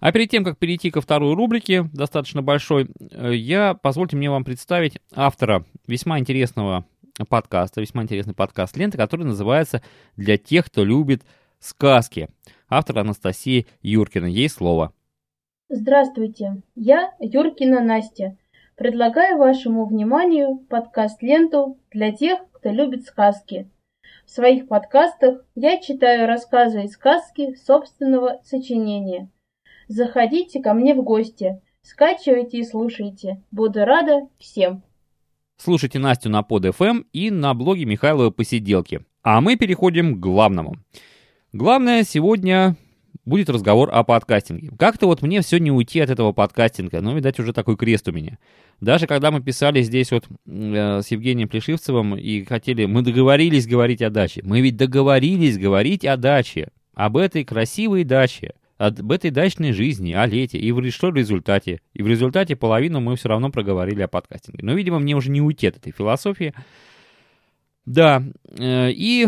А 0.00 0.12
перед 0.12 0.30
тем, 0.30 0.44
как 0.44 0.56
перейти 0.56 0.90
ко 0.90 1.02
второй 1.02 1.34
рубрике, 1.34 1.84
достаточно 1.92 2.40
большой, 2.40 2.88
э, 3.10 3.34
я, 3.34 3.74
позвольте 3.74 4.16
мне 4.16 4.30
вам 4.30 4.44
представить 4.44 4.98
автора 5.14 5.66
весьма 5.86 6.18
интересного 6.18 6.86
подкаста, 7.28 7.82
весьма 7.82 8.02
интересный 8.02 8.32
подкаст 8.32 8.78
ленты, 8.78 8.96
который 8.96 9.26
называется 9.26 9.82
«Для 10.16 10.38
тех, 10.38 10.66
кто 10.66 10.84
любит 10.84 11.22
сказки». 11.58 12.30
Автор 12.70 13.00
Анастасия 13.00 13.66
Юркина. 13.82 14.24
Ей 14.24 14.48
слово. 14.48 14.94
Здравствуйте, 15.68 16.62
я 16.74 17.12
Юркина 17.20 17.82
Настя. 17.82 18.38
Предлагаю 18.76 19.36
вашему 19.36 19.84
вниманию 19.84 20.60
подкаст-ленту 20.70 21.78
для 21.90 22.10
тех, 22.10 22.38
кто 22.52 22.70
любит 22.70 23.04
сказки. 23.04 23.68
В 24.24 24.30
своих 24.30 24.66
подкастах 24.66 25.44
я 25.54 25.78
читаю 25.78 26.26
рассказы 26.26 26.84
и 26.84 26.88
сказки 26.88 27.54
собственного 27.56 28.40
сочинения– 28.44 29.28
Заходите 29.90 30.60
ко 30.60 30.72
мне 30.72 30.94
в 30.94 31.02
гости. 31.02 31.60
Скачивайте 31.82 32.58
и 32.58 32.64
слушайте. 32.64 33.42
Буду 33.50 33.84
рада 33.84 34.28
всем. 34.38 34.84
Слушайте 35.56 35.98
Настю 35.98 36.30
на 36.30 36.44
под 36.44 36.64
FM 36.66 37.06
и 37.12 37.32
на 37.32 37.54
блоге 37.54 37.86
Михайлова 37.86 38.30
Посиделки. 38.30 39.00
А 39.24 39.40
мы 39.40 39.56
переходим 39.56 40.14
к 40.14 40.20
главному. 40.20 40.76
Главное 41.52 42.04
сегодня 42.04 42.76
будет 43.24 43.50
разговор 43.50 43.90
о 43.92 44.04
подкастинге. 44.04 44.70
Как-то 44.78 45.06
вот 45.06 45.22
мне 45.22 45.40
все 45.40 45.58
не 45.58 45.72
уйти 45.72 45.98
от 45.98 46.10
этого 46.10 46.30
подкастинга, 46.32 47.00
но, 47.00 47.16
видать, 47.16 47.40
уже 47.40 47.52
такой 47.52 47.76
крест 47.76 48.06
у 48.06 48.12
меня. 48.12 48.38
Даже 48.80 49.08
когда 49.08 49.32
мы 49.32 49.42
писали 49.42 49.82
здесь 49.82 50.12
вот 50.12 50.28
э, 50.46 51.00
с 51.02 51.08
Евгением 51.08 51.48
Плешивцевым 51.48 52.14
и 52.16 52.44
хотели, 52.44 52.84
мы 52.86 53.02
договорились 53.02 53.66
говорить 53.66 54.02
о 54.02 54.10
даче. 54.10 54.42
Мы 54.44 54.60
ведь 54.60 54.76
договорились 54.76 55.58
говорить 55.58 56.04
о 56.04 56.16
даче, 56.16 56.68
об 56.94 57.16
этой 57.16 57.42
красивой 57.42 58.04
даче 58.04 58.54
об 58.80 59.12
этой 59.12 59.30
дачной 59.30 59.72
жизни, 59.72 60.14
о 60.14 60.24
лете, 60.24 60.56
и 60.56 60.90
что 60.90 61.10
в 61.10 61.14
результате? 61.14 61.82
И 61.92 62.02
в 62.02 62.06
результате 62.06 62.56
половину 62.56 63.00
мы 63.00 63.14
все 63.16 63.28
равно 63.28 63.50
проговорили 63.50 64.00
о 64.00 64.08
подкастинге. 64.08 64.64
Но, 64.64 64.72
видимо, 64.72 64.98
мне 64.98 65.14
уже 65.14 65.30
не 65.30 65.42
уйти 65.42 65.66
от 65.66 65.76
этой 65.76 65.92
философии. 65.92 66.54
Да, 67.84 68.22
э, 68.58 68.90
и 68.92 69.26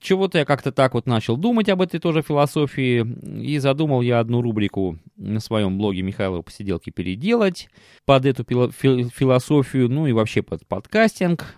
чего-то 0.00 0.38
я 0.38 0.46
как-то 0.46 0.72
так 0.72 0.94
вот 0.94 1.04
начал 1.06 1.36
думать 1.36 1.68
об 1.68 1.82
этой 1.82 2.00
тоже 2.00 2.22
философии, 2.22 3.04
и 3.42 3.58
задумал 3.58 4.00
я 4.00 4.20
одну 4.20 4.40
рубрику 4.40 4.98
на 5.16 5.40
своем 5.40 5.76
блоге 5.76 6.00
Михайлова 6.00 6.40
Посиделки 6.40 6.88
переделать 6.88 7.68
под 8.06 8.24
эту 8.24 8.44
философию, 8.44 9.90
ну 9.90 10.06
и 10.06 10.12
вообще 10.12 10.40
под 10.40 10.66
подкастинг. 10.66 11.56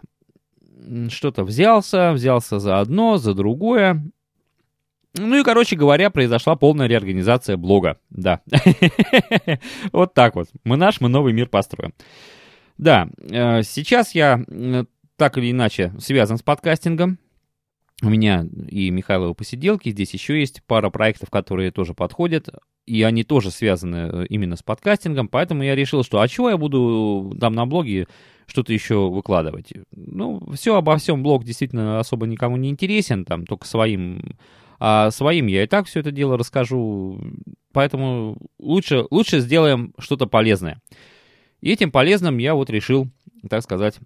Что-то 1.11 1.45
взялся, 1.45 2.11
взялся 2.13 2.59
за 2.59 2.81
одно, 2.81 3.19
за 3.19 3.35
другое, 3.35 4.11
ну 5.17 5.41
и, 5.41 5.43
короче 5.43 5.77
говоря, 5.77 6.11
произошла 6.11 6.57
полная 6.57 6.87
реорганизация 6.87 7.57
блога. 7.57 7.99
Да. 8.11 8.41
Вот 9.93 10.15
так 10.15 10.37
вот. 10.37 10.49
Мы 10.65 10.77
наш, 10.77 11.01
мы 11.01 11.09
новый 11.09 11.33
мир 11.33 11.49
построим. 11.49 11.95
Да, 12.79 13.09
э, 13.31 13.63
сейчас 13.63 14.15
я 14.15 14.45
так 15.17 15.37
или 15.37 15.51
иначе 15.51 15.93
связан 15.99 16.39
с 16.39 16.43
подкастингом. 16.43 17.19
У 18.03 18.09
меня 18.09 18.47
и 18.69 18.91
Михайлова 18.91 19.35
посиделки, 19.35 19.91
здесь 19.91 20.15
еще 20.15 20.41
есть 20.41 20.63
пара 20.67 20.89
проектов, 20.89 21.29
которые 21.29 21.71
тоже 21.71 21.93
подходят, 21.93 22.49
и 22.87 23.03
они 23.03 23.25
тоже 23.25 23.51
связаны 23.51 23.97
э, 23.97 24.27
именно 24.31 24.57
с 24.57 24.63
подкастингом, 24.63 25.29
поэтому 25.29 25.63
я 25.63 25.75
решил, 25.75 26.03
что 26.03 26.21
а 26.21 26.29
чего 26.29 26.49
я 26.49 26.57
буду 26.57 27.37
там 27.39 27.53
на 27.53 27.67
блоге 27.67 28.09
что-то 28.47 28.73
еще 28.73 29.11
выкладывать. 29.11 29.75
Ну, 29.95 30.43
все 30.55 30.77
обо 30.77 30.97
всем 30.97 31.23
блог 31.23 31.45
действительно 31.45 32.01
особо 32.01 32.27
никому 32.27 32.57
не 32.57 32.71
интересен, 32.71 33.27
там 33.27 33.45
только 33.45 33.67
своим 33.67 34.37
а 34.81 35.11
своим 35.11 35.47
я 35.47 35.63
и 35.63 35.67
так 35.67 35.87
все 35.87 36.01
это 36.01 36.11
дело 36.11 36.39
расскажу. 36.39 37.21
Поэтому 37.73 38.39
лучше, 38.59 39.05
лучше 39.11 39.41
сделаем 39.41 39.95
что-то 39.99 40.27
полезное. 40.27 40.81
И 41.61 41.71
этим 41.71 41.93
полезным 41.93 42.39
я 42.39 42.55
вот 42.55 42.71
решил, 42.71 43.09
так 43.49 43.63
сказать, 43.63 43.99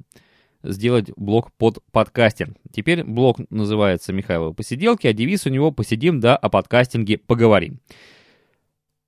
сделать 0.65 1.11
блог 1.17 1.53
под 1.53 1.79
подкастинг. 1.93 2.57
Теперь 2.73 3.05
блог 3.05 3.39
называется 3.51 4.13
Михайлова 4.13 4.53
посиделки, 4.53 5.07
а 5.07 5.13
девиз 5.13 5.47
у 5.47 5.51
него 5.51 5.71
«Посидим, 5.71 6.21
да, 6.21 6.37
о 6.37 6.49
подкастинге 6.49 7.19
поговорим». 7.19 7.79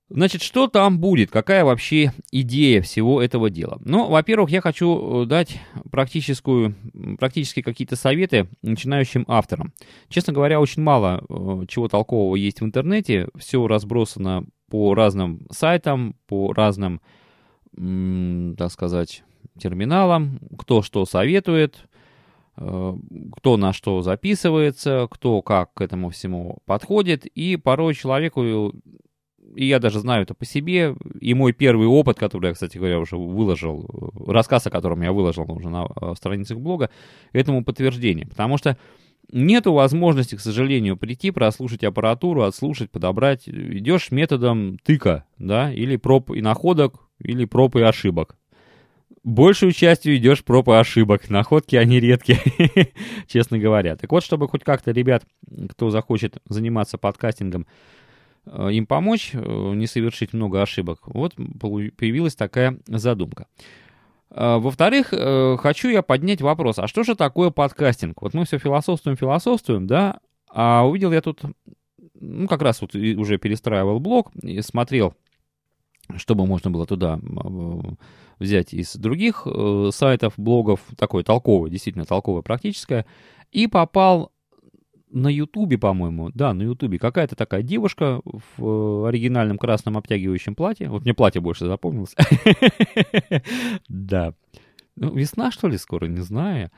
Значит, 0.09 0.41
что 0.41 0.67
там 0.67 0.99
будет? 0.99 1.31
Какая 1.31 1.65
вообще 1.65 2.13
идея 2.31 2.81
всего 2.81 3.21
этого 3.21 3.49
дела? 3.49 3.77
Ну, 3.83 4.07
во-первых, 4.09 4.49
я 4.49 4.61
хочу 4.61 5.23
э, 5.23 5.25
дать 5.25 5.59
практическую, 5.91 6.75
практически 7.19 7.61
какие-то 7.61 7.97
советы 7.97 8.47
начинающим 8.61 9.25
авторам. 9.27 9.73
Честно 10.07 10.31
говоря, 10.31 10.61
очень 10.61 10.81
мало 10.81 11.25
э, 11.27 11.65
чего 11.67 11.89
толкового 11.89 12.37
есть 12.37 12.61
в 12.61 12.65
интернете. 12.65 13.27
Все 13.37 13.67
разбросано 13.67 14.45
по 14.69 14.93
разным 14.93 15.45
сайтам, 15.51 16.15
по 16.27 16.53
разным, 16.53 17.01
так 17.75 18.71
сказать, 18.71 19.23
терминалам. 19.59 20.39
Кто 20.57 20.81
что 20.83 21.05
советует, 21.05 21.83
э, 22.55 22.93
кто 23.35 23.57
на 23.57 23.73
что 23.73 24.01
записывается, 24.03 25.09
кто 25.11 25.41
как 25.41 25.73
к 25.73 25.81
этому 25.81 26.11
всему 26.11 26.59
подходит. 26.65 27.25
И 27.25 27.57
порой 27.57 27.93
человеку 27.93 28.73
и 29.55 29.65
я 29.65 29.79
даже 29.79 29.99
знаю 29.99 30.23
это 30.23 30.33
по 30.33 30.45
себе, 30.45 30.95
и 31.19 31.33
мой 31.33 31.53
первый 31.53 31.87
опыт, 31.87 32.17
который 32.17 32.47
я, 32.47 32.53
кстати 32.53 32.77
говоря, 32.77 32.99
уже 32.99 33.17
выложил, 33.17 34.11
рассказ, 34.27 34.67
о 34.67 34.69
котором 34.71 35.01
я 35.01 35.11
выложил 35.11 35.51
уже 35.51 35.69
на 35.69 35.87
э, 35.87 36.13
страницах 36.15 36.59
блога, 36.59 36.89
этому 37.33 37.63
подтверждение. 37.63 38.27
Потому 38.27 38.57
что 38.57 38.77
нету 39.31 39.73
возможности, 39.73 40.35
к 40.35 40.41
сожалению, 40.41 40.97
прийти, 40.97 41.31
прослушать 41.31 41.83
аппаратуру, 41.83 42.43
отслушать, 42.43 42.91
подобрать. 42.91 43.47
Идешь 43.47 44.11
методом 44.11 44.77
тыка, 44.83 45.25
да, 45.37 45.71
или 45.71 45.95
проб 45.95 46.31
и 46.31 46.41
находок, 46.41 47.07
или 47.19 47.45
проб 47.45 47.75
и 47.75 47.81
ошибок. 47.81 48.35
Большую 49.23 49.73
частью 49.73 50.15
идешь 50.15 50.43
проб 50.43 50.69
и 50.69 50.73
ошибок. 50.73 51.29
Находки, 51.29 51.75
они 51.75 51.99
редкие, 51.99 52.39
честно 53.27 53.59
говоря. 53.59 53.95
Так 53.95 54.11
вот, 54.11 54.23
чтобы 54.23 54.47
хоть 54.47 54.63
как-то 54.63 54.91
ребят, 54.91 55.25
кто 55.69 55.89
захочет 55.89 56.37
заниматься 56.47 56.97
подкастингом, 56.97 57.63
э, 57.63 57.65
им 58.69 58.85
помочь, 58.85 59.31
э, 59.33 59.73
не 59.75 59.87
совершить 59.87 60.33
много 60.33 60.61
ошибок, 60.61 61.01
вот 61.05 61.35
появилась 61.35 62.35
такая 62.35 62.79
задумка. 62.87 63.47
А, 64.29 64.59
во-вторых, 64.59 65.09
э, 65.11 65.57
хочу 65.59 65.89
я 65.89 66.01
поднять 66.01 66.41
вопрос, 66.41 66.79
а 66.79 66.87
что 66.87 67.03
же 67.03 67.15
такое 67.15 67.49
подкастинг? 67.49 68.21
Вот 68.21 68.33
мы 68.33 68.45
все 68.45 68.57
философствуем, 68.57 69.17
философствуем, 69.17 69.87
да, 69.87 70.19
а 70.49 70.87
увидел 70.87 71.11
я 71.11 71.21
тут, 71.21 71.41
ну, 72.19 72.47
как 72.47 72.61
раз 72.61 72.81
вот 72.81 72.95
уже 72.95 73.37
перестраивал 73.37 73.99
блог 73.99 74.31
и 74.35 74.61
смотрел, 74.61 75.13
чтобы 76.15 76.45
можно 76.45 76.71
было 76.71 76.85
туда 76.85 77.19
взять 78.39 78.73
из 78.73 78.95
других 78.95 79.43
э, 79.45 79.89
сайтов, 79.91 80.33
блогов, 80.37 80.81
такое 80.95 81.23
толковое, 81.23 81.69
действительно 81.69 82.05
толковое, 82.05 82.43
практическое, 82.43 83.05
и 83.51 83.67
попал 83.67 84.31
на 85.11 85.29
Ютубе, 85.29 85.77
по-моему, 85.77 86.31
да, 86.33 86.53
на 86.53 86.63
Ютубе, 86.63 86.99
какая-то 86.99 87.35
такая 87.35 87.61
девушка 87.61 88.21
в 88.57 89.07
оригинальном 89.07 89.57
красном 89.57 89.97
обтягивающем 89.97 90.55
платье. 90.55 90.89
Вот 90.89 91.03
мне 91.03 91.13
платье 91.13 91.41
больше 91.41 91.65
запомнилось. 91.65 92.15
Да. 93.87 94.33
Ну, 94.95 95.13
весна, 95.13 95.51
что 95.51 95.67
ли, 95.67 95.77
скоро, 95.77 96.07
не 96.07 96.21
знаю. 96.21 96.71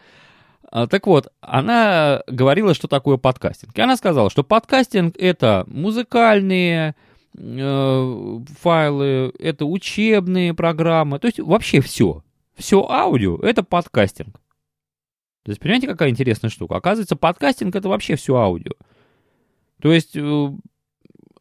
А, 0.72 0.88
так 0.88 1.08
вот, 1.08 1.32
она 1.40 2.22
говорила, 2.28 2.74
что 2.74 2.88
такое 2.88 3.18
подкастинг. 3.18 3.78
И 3.78 3.82
она 3.82 3.96
сказала, 3.96 4.30
что 4.30 4.44
подкастинг— 4.44 5.16
это 5.18 5.64
музыкальные 5.68 6.96
э, 7.38 8.40
файлы, 8.60 9.34
это 9.40 9.66
учебные 9.66 10.54
программы, 10.54 11.20
то 11.20 11.28
есть 11.28 11.40
вообще 11.40 11.80
все. 11.80 12.24
Все 12.56 12.86
аудио— 12.90 13.38
это 13.42 13.64
подкастинг. 13.64 14.40
То 15.44 15.52
есть, 15.52 15.62
понимаете, 15.62 15.88
какая 15.88 16.10
интересная 16.10 16.50
штука? 16.50 16.76
Оказывается, 16.76 17.16
подкастинг 17.16 17.76
это 17.76 17.90
вообще 17.90 18.16
все 18.16 18.36
аудио. 18.36 18.74
То 19.82 19.92
есть, 19.92 20.16
э, 20.16 20.52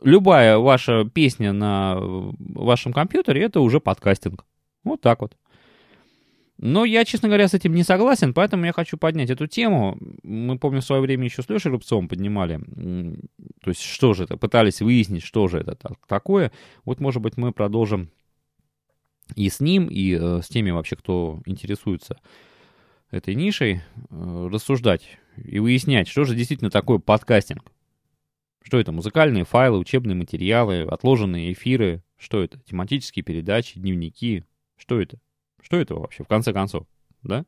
любая 0.03 0.59
ваша 0.59 1.05
песня 1.05 1.53
на 1.53 1.97
вашем 2.01 2.93
компьютере 2.93 3.43
это 3.43 3.61
уже 3.61 3.81
подкастинг. 3.81 4.45
Вот 4.85 5.01
так 5.01 5.21
вот. 5.21 5.37
Но 6.61 6.85
я, 6.85 7.05
честно 7.05 7.29
говоря, 7.29 7.47
с 7.47 7.55
этим 7.55 7.73
не 7.73 7.85
согласен, 7.85 8.35
поэтому 8.35 8.65
я 8.65 8.73
хочу 8.73 8.99
поднять 8.99 9.31
эту 9.31 9.47
тему. 9.47 9.97
Мы, 10.25 10.59
помню, 10.59 10.81
в 10.81 10.85
свое 10.85 11.01
время 11.01 11.25
еще 11.25 11.43
с 11.43 11.49
Лешей 11.49 11.71
Рубцовым 11.71 12.09
поднимали. 12.09 12.61
То 13.63 13.71
есть, 13.71 13.81
что 13.83 14.13
же 14.13 14.25
это? 14.25 14.37
Пытались 14.37 14.81
выяснить, 14.81 15.23
что 15.23 15.47
же 15.47 15.59
это 15.59 15.77
такое. 16.09 16.51
Вот, 16.85 16.99
может 16.99 17.23
быть, 17.23 17.37
мы 17.37 17.53
продолжим 17.53 18.11
и 19.37 19.49
с 19.49 19.61
ним, 19.61 19.87
и 19.87 20.19
э, 20.19 20.43
с 20.43 20.49
теми 20.49 20.71
вообще, 20.71 20.97
кто 20.97 21.41
интересуется 21.45 22.19
этой 23.11 23.35
нишей 23.35 23.81
э, 24.11 24.49
рассуждать 24.53 25.19
и 25.37 25.59
выяснять, 25.59 26.09
что 26.09 26.25
же 26.25 26.35
действительно 26.35 26.71
такое 26.71 26.99
подкастинг. 26.99 27.65
Что 28.63 28.79
это? 28.79 28.93
Музыкальные 28.93 29.45
файлы, 29.45 29.79
учебные 29.79 30.15
материалы, 30.15 30.83
отложенные 30.83 31.53
эфиры. 31.53 32.03
Что 32.19 32.43
это? 32.43 32.59
Тематические 32.61 33.23
передачи, 33.23 33.79
дневники. 33.79 34.45
Что 34.77 35.01
это? 35.01 35.19
Что 35.63 35.77
это 35.77 35.95
вообще, 35.95 36.25
в 36.25 36.29
конце 36.29 36.53
концов? 36.53 36.87
Да? 37.23 37.45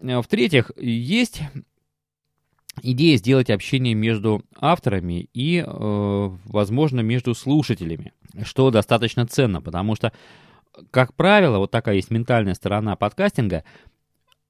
Э, 0.00 0.20
в-третьих, 0.20 0.70
есть 0.76 1.40
идея 2.82 3.16
сделать 3.16 3.50
общение 3.50 3.94
между 3.94 4.42
авторами 4.54 5.28
и, 5.32 5.64
э, 5.66 6.30
возможно, 6.44 7.00
между 7.00 7.34
слушателями, 7.34 8.12
что 8.42 8.70
достаточно 8.70 9.26
ценно, 9.26 9.62
потому 9.62 9.94
что 9.96 10.12
как 10.90 11.14
правило, 11.14 11.58
вот 11.58 11.70
такая 11.70 11.96
есть 11.96 12.10
ментальная 12.10 12.54
сторона 12.54 12.96
подкастинга, 12.96 13.64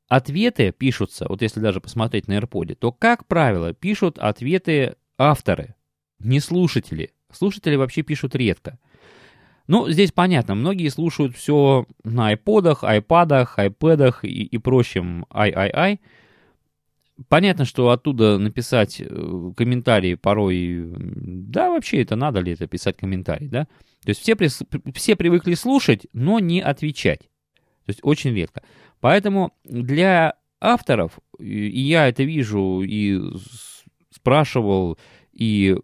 ответы 0.09 0.73
пишутся, 0.73 1.27
вот 1.29 1.43
если 1.43 1.61
даже 1.61 1.81
посмотреть 1.81 2.29
на 2.29 2.39
AirPod, 2.39 2.75
то, 2.77 2.93
как 2.93 3.27
правило, 3.27 3.73
пишут 3.73 4.19
ответы 4.19 4.97
авторы, 5.19 5.75
не 6.19 6.41
слушатели. 6.41 7.13
Слушатели 7.33 7.77
вообще 7.77 8.03
пишут 8.03 8.35
редко. 8.35 8.79
Ну, 9.67 9.91
здесь 9.91 10.13
понятно, 10.13 10.55
многие 10.55 10.89
слушают 10.89 11.37
все 11.37 11.87
на 12.05 12.29
айподах, 12.29 12.85
айпадах, 12.85 13.59
айпэдах 13.59 14.25
и, 14.25 14.45
и 14.45 14.59
прочем 14.59 15.27
ай-ай-ай. 15.31 16.01
Понятно, 17.29 17.65
что 17.65 17.91
оттуда 17.91 18.37
написать 18.39 19.01
э, 19.01 19.53
комментарии 19.57 20.15
порой, 20.15 20.85
да, 20.97 21.71
вообще 21.71 22.03
это 22.03 22.15
надо 22.15 22.41
ли 22.41 22.53
это 22.53 22.67
писать 22.67 22.99
комментарий, 22.99 23.49
да? 23.49 23.65
То 24.05 24.11
есть 24.11 24.21
все, 24.21 24.37
все 24.95 25.17
привыкли 25.17 25.55
слушать, 25.55 26.07
но 26.13 26.39
не 26.41 26.61
отвечать. 26.61 27.21
То 27.87 27.91
есть 27.91 28.01
очень 28.03 28.35
редко. 28.35 28.63
Поэтому 29.01 29.55
для 29.65 30.35
авторов, 30.61 31.19
и 31.39 31.81
я 31.81 32.09
это 32.09 32.23
вижу 32.23 32.83
и 32.83 33.21
спрашивал, 34.11 34.99
и, 35.33 35.77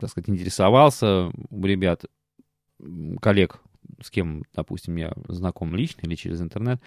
так 0.00 0.10
сказать, 0.10 0.28
интересовался 0.28 1.30
у 1.50 1.64
ребят, 1.64 2.04
коллег, 3.20 3.60
с 4.02 4.10
кем, 4.10 4.44
допустим, 4.54 4.96
я 4.96 5.12
знаком 5.28 5.74
лично 5.74 6.02
или 6.02 6.16
через 6.16 6.40
интернет, 6.40 6.80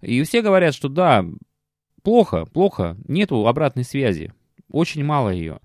и 0.00 0.22
все 0.22 0.42
говорят, 0.42 0.74
что 0.74 0.88
да, 0.88 1.24
плохо, 2.04 2.44
плохо, 2.44 2.96
нету 3.08 3.48
обратной 3.48 3.82
связи, 3.82 4.32
очень 4.70 5.02
мало 5.02 5.30
ее. 5.30 5.58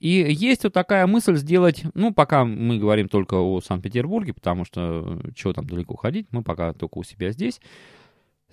И 0.00 0.08
есть 0.08 0.64
вот 0.64 0.72
такая 0.72 1.06
мысль 1.06 1.36
сделать, 1.36 1.82
ну, 1.94 2.12
пока 2.12 2.44
мы 2.44 2.78
говорим 2.78 3.08
только 3.08 3.34
о 3.34 3.60
Санкт-Петербурге, 3.60 4.32
потому 4.32 4.64
что 4.64 5.20
э, 5.24 5.30
чего 5.34 5.52
там 5.52 5.66
далеко 5.66 5.96
ходить, 5.96 6.28
мы 6.30 6.42
пока 6.42 6.72
только 6.72 6.98
у 6.98 7.02
себя 7.02 7.32
здесь, 7.32 7.60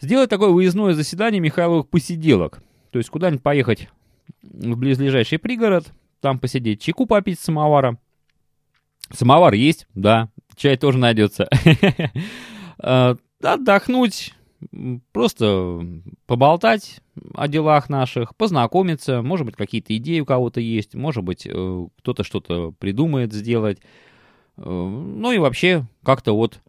сделать 0.01 0.29
такое 0.29 0.49
выездное 0.49 0.93
заседание 0.93 1.39
Михайловых 1.39 1.87
посиделок. 1.87 2.61
То 2.89 2.97
есть 2.97 3.09
куда-нибудь 3.09 3.43
поехать 3.43 3.89
в 4.41 4.75
близлежащий 4.75 5.37
пригород, 5.37 5.85
там 6.19 6.39
посидеть, 6.39 6.81
чайку 6.81 7.05
попить 7.05 7.39
с 7.39 7.43
самовара. 7.43 7.99
Самовар 9.11 9.53
есть, 9.53 9.87
да, 9.93 10.29
чай 10.55 10.77
тоже 10.77 10.97
найдется. 10.97 11.47
Э, 12.77 13.15
отдохнуть, 13.41 14.34
просто 15.11 15.85
поболтать 16.25 17.01
о 17.33 17.47
делах 17.47 17.89
наших, 17.89 18.35
познакомиться, 18.35 19.21
может 19.21 19.45
быть, 19.45 19.55
какие-то 19.55 19.95
идеи 19.97 20.19
у 20.19 20.25
кого-то 20.25 20.59
есть, 20.59 20.95
может 20.95 21.23
быть, 21.23 21.47
э, 21.49 21.87
кто-то 21.99 22.23
что-то 22.23 22.71
придумает 22.79 23.33
сделать. 23.33 23.79
Э, 24.57 24.63
ну 24.63 25.31
и 25.31 25.37
вообще 25.37 25.85
как-то 26.03 26.35
вот 26.35 26.61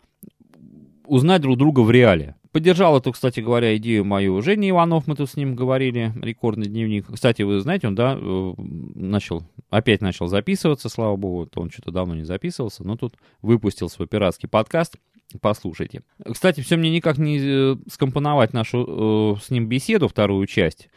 узнать 1.06 1.42
друг 1.42 1.56
друга 1.56 1.80
в 1.80 1.90
реале. 1.90 2.36
Поддержал 2.52 2.96
эту, 2.96 3.12
кстати 3.12 3.40
говоря, 3.40 3.76
идею 3.76 4.04
мою 4.04 4.40
Женя 4.40 4.70
Иванов, 4.70 5.06
мы 5.06 5.14
тут 5.14 5.28
с 5.28 5.36
ним 5.36 5.54
говорили, 5.54 6.12
рекордный 6.22 6.68
дневник. 6.68 7.06
Кстати, 7.12 7.42
вы 7.42 7.60
знаете, 7.60 7.86
он, 7.86 7.94
да, 7.94 8.16
э, 8.18 8.54
начал, 8.94 9.42
опять 9.68 10.00
начал 10.00 10.26
записываться, 10.26 10.88
слава 10.88 11.16
богу, 11.16 11.48
он 11.54 11.70
что-то 11.70 11.90
давно 11.90 12.14
не 12.14 12.24
записывался, 12.24 12.82
но 12.82 12.96
тут 12.96 13.14
выпустил 13.42 13.88
свой 13.90 14.08
пиратский 14.08 14.48
подкаст 14.48 14.96
послушайте. 15.40 16.02
Кстати, 16.30 16.60
все 16.60 16.76
мне 16.76 16.90
никак 16.90 17.18
не 17.18 17.38
э, 17.40 17.76
скомпоновать 17.90 18.52
нашу 18.52 19.36
э, 19.36 19.40
с 19.42 19.50
ним 19.50 19.68
беседу, 19.68 20.08
вторую 20.08 20.46
часть. 20.46 20.88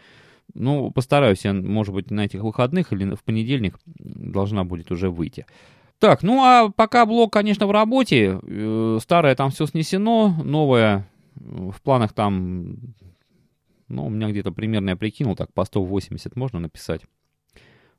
Ну, 0.54 0.92
постараюсь 0.92 1.46
я, 1.46 1.54
может 1.54 1.94
быть, 1.94 2.10
на 2.12 2.26
этих 2.26 2.42
выходных 2.42 2.92
или 2.92 3.14
в 3.16 3.24
понедельник 3.24 3.80
должна 3.86 4.64
будет 4.64 4.92
уже 4.92 5.10
выйти. 5.10 5.46
Так, 6.00 6.24
ну 6.24 6.42
а 6.44 6.70
пока 6.70 7.06
блог, 7.06 7.34
конечно, 7.34 7.68
в 7.68 7.72
работе. 7.72 8.40
Э, 8.42 9.00
старое 9.02 9.36
там 9.36 9.52
все 9.52 9.66
снесено, 9.66 10.36
новое 10.44 11.08
в 11.40 11.82
планах 11.82 12.14
там, 12.14 12.76
ну, 13.88 14.06
у 14.06 14.10
меня 14.10 14.30
где-то 14.30 14.52
примерно 14.52 14.92
я 14.92 14.96
прикинул, 14.96 15.36
так 15.36 15.54
по 15.54 15.66
180 15.66 16.36
можно 16.36 16.60
написать. 16.60 17.02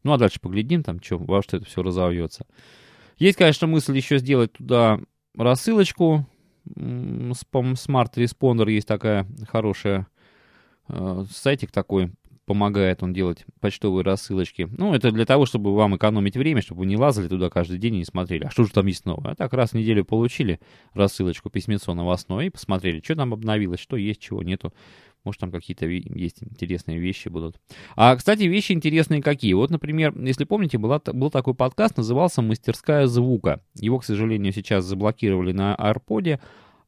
Ну, 0.03 0.13
а 0.13 0.19
дальше 0.19 0.41
поглядим 0.41 0.83
там, 0.83 1.03
что, 1.03 1.19
во 1.19 1.43
что 1.43 1.57
это 1.57 1.67
все 1.67 1.83
разовьется. 1.83 2.47
Есть, 3.19 3.37
конечно, 3.37 3.67
мысль 3.67 3.97
еще 3.97 4.19
сделать 4.19 4.53
туда 4.53 5.01
рассылочку. 5.37 6.27
Smart 6.67 8.13
Responder 8.17 8.71
есть 8.71 8.87
такая 8.87 9.27
хорошая 9.49 10.07
э, 10.89 11.25
сайтик 11.31 11.73
такой, 11.73 12.13
помогает 12.51 13.03
он 13.05 13.13
делать 13.13 13.45
почтовые 13.61 14.05
рассылочки. 14.05 14.69
Ну, 14.77 14.93
это 14.93 15.13
для 15.13 15.25
того, 15.25 15.47
чтобы 15.47 15.73
вам 15.75 15.97
экономить 15.97 16.37
время, 16.37 16.61
чтобы 16.61 16.81
вы 16.81 16.87
не 16.87 16.97
лазали 16.97 17.29
туда 17.29 17.49
каждый 17.49 17.79
день 17.79 17.95
и 17.95 17.99
не 17.99 18.05
смотрели, 18.05 18.45
а 18.45 18.51
что 18.51 18.65
же 18.65 18.73
там 18.73 18.87
есть 18.87 19.07
новое. 19.07 19.33
А 19.33 19.35
так 19.37 19.53
раз 19.53 19.71
в 19.71 19.75
неделю 19.75 20.05
получили 20.05 20.59
рассылочку, 20.93 21.49
письмецо 21.49 21.95
новостное 21.95 22.47
и 22.47 22.51
посмотрели, 22.51 23.01
что 23.05 23.15
там 23.15 23.33
обновилось, 23.33 23.79
что 23.79 23.97
есть, 23.97 24.21
чего 24.21 24.43
нету. 24.43 24.73
Может, 25.25 25.41
там 25.41 25.53
какие-то 25.53 25.87
есть 25.87 26.43
интересные 26.43 26.99
вещи 26.99 27.29
будут. 27.29 27.61
А, 27.97 28.17
кстати, 28.17 28.45
вещи 28.45 28.73
интересные 28.73 29.23
какие. 29.23 29.53
Вот, 29.53 29.71
например, 29.71 30.19
если 30.19 30.45
помните, 30.45 30.79
была, 30.79 31.01
был 31.13 31.31
такой 31.31 31.55
подкаст, 31.55 31.97
назывался 31.97 32.43
«Мастерская 32.43 33.07
звука». 33.07 33.63
Его, 33.75 33.99
к 33.99 34.05
сожалению, 34.05 34.53
сейчас 34.53 34.85
заблокировали 34.85 35.53
на 35.53 35.75
Арподе. 35.75 36.41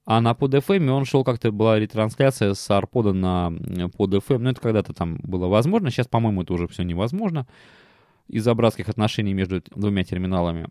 А 0.05 0.21
на 0.21 0.35
под 0.35 0.55
FM 0.55 0.89
он 0.91 1.05
шел 1.05 1.23
как-то, 1.23 1.53
была 1.53 1.79
ретрансляция 1.79 2.55
с 2.55 2.71
арпода 2.71 3.13
на 3.13 3.53
под 3.97 4.15
FM. 4.15 4.39
Ну, 4.39 4.51
это 4.51 4.61
когда-то 4.61 4.93
там 4.93 5.19
было 5.23 5.47
возможно. 5.47 5.91
Сейчас, 5.91 6.09
по-моему, 6.09 6.43
это 6.43 6.55
уже 6.55 6.67
все 6.67 6.83
невозможно 6.83 7.47
из-за 8.29 8.55
братских 8.55 8.89
отношений 8.89 9.35
между 9.35 9.63
двумя 9.75 10.03
терминалами. 10.03 10.69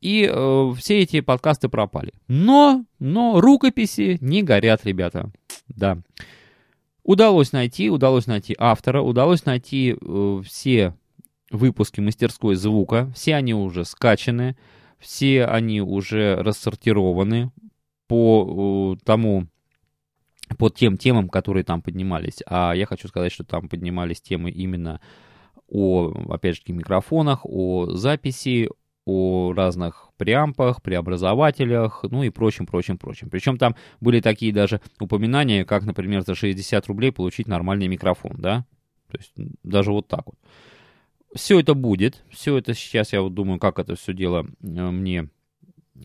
И 0.00 0.28
э, 0.30 0.72
все 0.76 1.00
эти 1.00 1.20
подкасты 1.20 1.68
пропали. 1.68 2.12
Но, 2.28 2.84
но 2.98 3.40
рукописи 3.40 4.18
не 4.20 4.42
горят, 4.42 4.84
ребята. 4.84 5.30
Да. 5.68 5.98
Удалось 7.06 7.52
найти, 7.52 7.88
удалось 7.88 8.26
найти 8.26 8.56
автора, 8.58 9.00
удалось 9.00 9.44
найти 9.44 9.94
э, 9.94 10.42
все 10.44 10.92
выпуски 11.52 12.00
мастерской 12.00 12.56
звука. 12.56 13.12
Все 13.14 13.36
они 13.36 13.54
уже 13.54 13.84
скачаны, 13.84 14.56
все 14.98 15.44
они 15.46 15.80
уже 15.80 16.34
рассортированы 16.34 17.52
по 18.08 18.96
тому, 19.04 19.46
по 20.58 20.68
тем 20.68 20.96
темам, 20.96 21.28
которые 21.28 21.62
там 21.62 21.80
поднимались. 21.80 22.42
А 22.44 22.72
я 22.72 22.86
хочу 22.86 23.06
сказать, 23.06 23.30
что 23.30 23.44
там 23.44 23.68
поднимались 23.68 24.20
темы 24.20 24.50
именно 24.50 25.00
о, 25.68 26.12
опять 26.28 26.56
же, 26.56 26.62
микрофонах, 26.66 27.42
о 27.44 27.86
записи, 27.90 28.68
о 29.06 29.52
разных 29.54 30.10
преампах, 30.18 30.82
преобразователях, 30.82 32.04
ну 32.10 32.24
и 32.24 32.30
прочим, 32.30 32.66
прочим, 32.66 32.98
прочим. 32.98 33.30
Причем 33.30 33.56
там 33.56 33.76
были 34.00 34.20
такие 34.20 34.52
даже 34.52 34.80
упоминания, 35.00 35.64
как, 35.64 35.84
например, 35.84 36.22
за 36.22 36.34
60 36.34 36.86
рублей 36.88 37.12
получить 37.12 37.46
нормальный 37.46 37.86
микрофон, 37.86 38.36
да? 38.38 38.66
То 39.10 39.18
есть 39.18 39.32
даже 39.62 39.92
вот 39.92 40.08
так 40.08 40.26
вот. 40.26 40.34
Все 41.34 41.60
это 41.60 41.74
будет, 41.74 42.24
все 42.30 42.58
это 42.58 42.74
сейчас 42.74 43.12
я 43.12 43.22
вот 43.22 43.34
думаю, 43.34 43.60
как 43.60 43.78
это 43.78 43.94
все 43.94 44.12
дело 44.12 44.46
э, 44.62 44.66
мне 44.66 45.28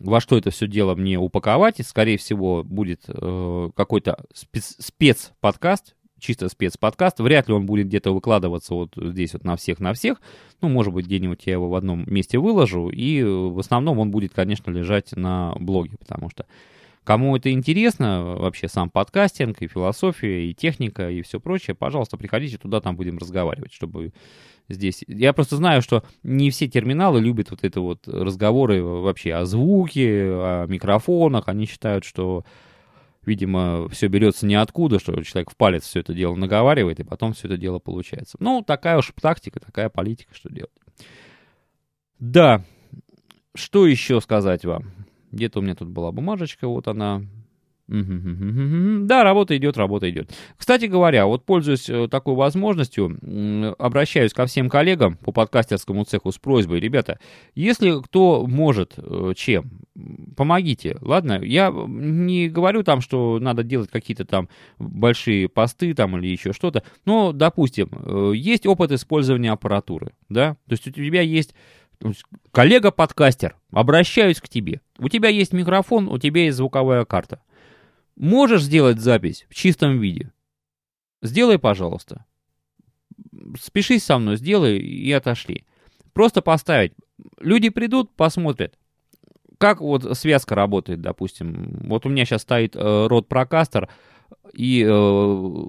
во 0.00 0.20
что 0.20 0.38
это 0.38 0.50
все 0.50 0.66
дело 0.66 0.94
мне 0.94 1.18
упаковать, 1.18 1.80
и, 1.80 1.82
скорее 1.82 2.16
всего, 2.16 2.64
будет 2.64 3.04
э, 3.08 3.70
какой-то 3.74 4.24
спец- 4.32 4.76
спецподкаст, 4.78 5.94
чисто 6.22 6.48
спецподкаст. 6.48 7.20
Вряд 7.20 7.48
ли 7.48 7.54
он 7.54 7.66
будет 7.66 7.88
где-то 7.88 8.12
выкладываться 8.12 8.74
вот 8.74 8.92
здесь 8.96 9.34
вот 9.34 9.44
на 9.44 9.56
всех, 9.56 9.80
на 9.80 9.92
всех. 9.92 10.20
Ну, 10.60 10.68
может 10.68 10.94
быть, 10.94 11.06
где-нибудь 11.06 11.42
я 11.46 11.52
его 11.54 11.68
в 11.68 11.74
одном 11.74 12.04
месте 12.06 12.38
выложу, 12.38 12.88
и 12.88 13.22
в 13.22 13.58
основном 13.58 13.98
он 13.98 14.10
будет, 14.10 14.32
конечно, 14.32 14.70
лежать 14.70 15.12
на 15.12 15.54
блоге, 15.58 15.96
потому 15.98 16.30
что 16.30 16.46
Кому 17.04 17.36
это 17.36 17.50
интересно, 17.50 18.36
вообще 18.38 18.68
сам 18.68 18.88
подкастинг, 18.88 19.60
и 19.60 19.66
философия, 19.66 20.48
и 20.48 20.54
техника, 20.54 21.10
и 21.10 21.22
все 21.22 21.40
прочее, 21.40 21.74
пожалуйста, 21.74 22.16
приходите 22.16 22.58
туда, 22.58 22.80
там 22.80 22.94
будем 22.94 23.18
разговаривать, 23.18 23.72
чтобы 23.72 24.12
здесь. 24.68 25.04
Я 25.08 25.32
просто 25.32 25.56
знаю, 25.56 25.82
что 25.82 26.04
не 26.22 26.50
все 26.50 26.68
терминалы 26.68 27.20
любят 27.20 27.50
вот 27.50 27.64
это 27.64 27.80
вот 27.80 28.06
разговоры 28.06 28.84
вообще 28.84 29.34
о 29.34 29.44
звуке, 29.46 30.26
о 30.26 30.66
микрофонах. 30.68 31.48
Они 31.48 31.66
считают, 31.66 32.04
что, 32.04 32.44
видимо, 33.24 33.88
все 33.88 34.08
берется 34.08 34.46
ниоткуда, 34.46 34.98
что 34.98 35.20
человек 35.22 35.50
в 35.50 35.56
палец 35.56 35.84
все 35.84 36.00
это 36.00 36.14
дело 36.14 36.34
наговаривает, 36.34 37.00
и 37.00 37.04
потом 37.04 37.32
все 37.32 37.48
это 37.48 37.56
дело 37.56 37.78
получается. 37.78 38.36
Ну, 38.40 38.62
такая 38.62 38.98
уж 38.98 39.12
тактика, 39.20 39.60
такая 39.60 39.88
политика, 39.88 40.34
что 40.34 40.52
делать. 40.52 40.72
Да, 42.18 42.64
что 43.54 43.86
еще 43.86 44.20
сказать 44.20 44.64
вам? 44.64 44.92
Где-то 45.30 45.58
у 45.58 45.62
меня 45.62 45.74
тут 45.74 45.88
была 45.88 46.12
бумажечка, 46.12 46.68
вот 46.68 46.88
она. 46.88 47.22
Да, 49.06 49.22
работа 49.22 49.56
идет, 49.56 49.76
работа 49.76 50.08
идет. 50.10 50.30
Кстати 50.56 50.86
говоря, 50.86 51.26
вот 51.26 51.44
пользуясь 51.44 51.88
э, 51.90 52.08
такой 52.08 52.34
возможностью, 52.34 53.18
обращаюсь 53.78 54.32
ко 54.32 54.46
всем 54.46 54.70
коллегам 54.70 55.16
по 55.16 55.32
подкастерскому 55.32 56.04
цеху 56.04 56.32
с 56.32 56.38
просьбой, 56.38 56.80
ребята, 56.80 57.18
если 57.54 58.00
кто 58.02 58.46
может 58.46 58.94
э, 58.96 59.34
чем, 59.36 59.80
помогите, 60.36 60.96
ладно? 61.00 61.40
Я 61.42 61.70
не 61.70 62.48
говорю 62.48 62.82
там, 62.82 63.00
что 63.00 63.38
надо 63.38 63.62
делать 63.62 63.90
какие-то 63.90 64.24
там 64.24 64.48
большие 64.78 65.48
посты 65.48 65.92
там 65.94 66.16
или 66.18 66.28
еще 66.28 66.52
что-то, 66.52 66.82
но, 67.04 67.32
допустим, 67.32 67.90
э, 67.92 68.32
есть 68.34 68.66
опыт 68.66 68.92
использования 68.92 69.52
аппаратуры, 69.52 70.12
да, 70.28 70.56
то 70.66 70.72
есть 70.72 70.86
у 70.86 70.90
тебя 70.90 71.20
есть 71.20 71.54
коллега-подкастер, 72.50 73.56
обращаюсь 73.70 74.40
к 74.40 74.48
тебе. 74.48 74.80
У 74.98 75.08
тебя 75.08 75.28
есть 75.28 75.52
микрофон, 75.52 76.08
у 76.08 76.18
тебя 76.18 76.44
есть 76.44 76.56
звуковая 76.56 77.04
карта. 77.04 77.40
Можешь 78.16 78.62
сделать 78.62 79.00
запись 79.00 79.46
в 79.48 79.54
чистом 79.54 79.98
виде? 79.98 80.32
Сделай, 81.22 81.58
пожалуйста. 81.58 82.26
Спешись 83.58 84.04
со 84.04 84.18
мной, 84.18 84.36
сделай 84.36 84.78
и 84.78 85.10
отошли. 85.12 85.64
Просто 86.12 86.42
поставить. 86.42 86.92
Люди 87.38 87.68
придут, 87.68 88.14
посмотрят. 88.14 88.78
Как 89.58 89.80
вот 89.80 90.18
связка 90.18 90.54
работает, 90.54 91.00
допустим. 91.00 91.80
Вот 91.84 92.04
у 92.04 92.08
меня 92.08 92.24
сейчас 92.24 92.42
стоит 92.42 92.74
э, 92.74 93.06
рот 93.06 93.28
прокастер 93.28 93.88
и 94.52 94.84
э, 94.84 95.64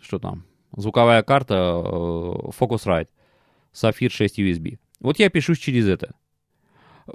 что 0.00 0.18
там? 0.18 0.44
Звуковая 0.76 1.22
карта 1.22 1.54
э, 1.54 1.88
Focusrite 2.58 3.08
Sapphire 3.72 4.10
6 4.10 4.38
USB. 4.40 4.78
Вот 4.98 5.18
я 5.18 5.30
пишу 5.30 5.54
через 5.54 5.86
это. 5.86 6.14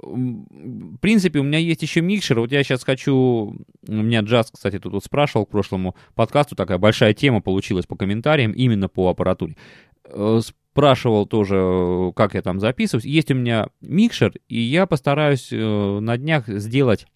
В 0.02 0.98
принципе, 0.98 1.38
у 1.38 1.42
меня 1.42 1.58
есть 1.58 1.82
еще 1.82 2.00
микшер. 2.00 2.40
Вот 2.40 2.52
я 2.52 2.62
сейчас 2.62 2.84
хочу... 2.84 3.56
У 3.86 3.92
меня 3.92 4.20
Джаз, 4.20 4.50
кстати, 4.52 4.78
тут 4.78 4.92
вот 4.92 5.04
спрашивал 5.04 5.46
к 5.46 5.50
прошлому 5.50 5.94
подкасту. 6.14 6.56
Такая 6.56 6.78
большая 6.78 7.14
тема 7.14 7.40
получилась 7.40 7.86
по 7.86 7.96
комментариям 7.96 8.52
именно 8.52 8.88
по 8.88 9.08
аппаратуре. 9.08 9.56
Э, 10.04 10.40
спрашивал 10.42 11.26
тоже, 11.26 12.12
как 12.14 12.34
я 12.34 12.42
там 12.42 12.60
записываюсь. 12.60 13.04
Есть 13.04 13.30
у 13.30 13.34
меня 13.34 13.68
микшер, 13.80 14.34
и 14.48 14.60
я 14.60 14.86
постараюсь 14.86 15.48
э, 15.52 15.56
на 16.00 16.16
днях 16.16 16.48
сделать 16.48 17.06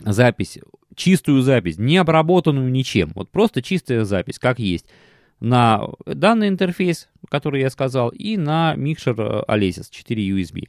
запись, 0.00 0.58
чистую 0.94 1.42
запись, 1.42 1.78
не 1.78 1.96
обработанную 1.96 2.70
ничем. 2.70 3.12
Вот 3.14 3.30
просто 3.30 3.62
чистая 3.62 4.04
запись, 4.04 4.38
как 4.38 4.58
есть 4.58 4.86
на 5.40 5.88
данный 6.04 6.48
интерфейс, 6.48 7.08
который 7.28 7.60
я 7.60 7.70
сказал, 7.70 8.08
и 8.10 8.36
на 8.36 8.74
микшер 8.74 9.14
Alesis 9.48 9.86
4 9.90 10.30
USB. 10.30 10.68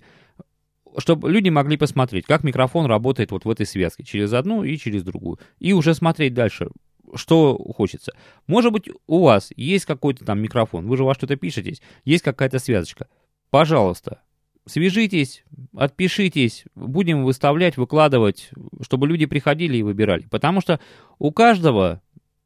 Чтобы 0.97 1.31
люди 1.31 1.49
могли 1.49 1.77
посмотреть, 1.77 2.25
как 2.25 2.43
микрофон 2.43 2.85
работает 2.85 3.31
вот 3.31 3.45
в 3.45 3.49
этой 3.49 3.65
связке, 3.65 4.03
через 4.03 4.33
одну 4.33 4.63
и 4.63 4.77
через 4.77 5.03
другую. 5.03 5.39
И 5.59 5.73
уже 5.73 5.93
смотреть 5.93 6.33
дальше, 6.33 6.69
что 7.15 7.57
хочется. 7.75 8.13
Может 8.47 8.71
быть, 8.71 8.89
у 9.07 9.23
вас 9.23 9.51
есть 9.55 9.85
какой-то 9.85 10.25
там 10.25 10.39
микрофон, 10.39 10.87
вы 10.87 10.97
же 10.97 11.03
во 11.03 11.13
что-то 11.13 11.35
пишетесь, 11.35 11.81
есть 12.05 12.23
какая-то 12.23 12.59
связочка. 12.59 13.07
Пожалуйста, 13.49 14.21
свяжитесь, 14.65 15.43
отпишитесь, 15.75 16.65
будем 16.75 17.23
выставлять, 17.23 17.77
выкладывать, 17.77 18.49
чтобы 18.81 19.07
люди 19.07 19.25
приходили 19.25 19.77
и 19.77 19.83
выбирали. 19.83 20.23
Потому 20.29 20.61
что 20.61 20.79
у 21.17 21.31
каждого 21.31 22.01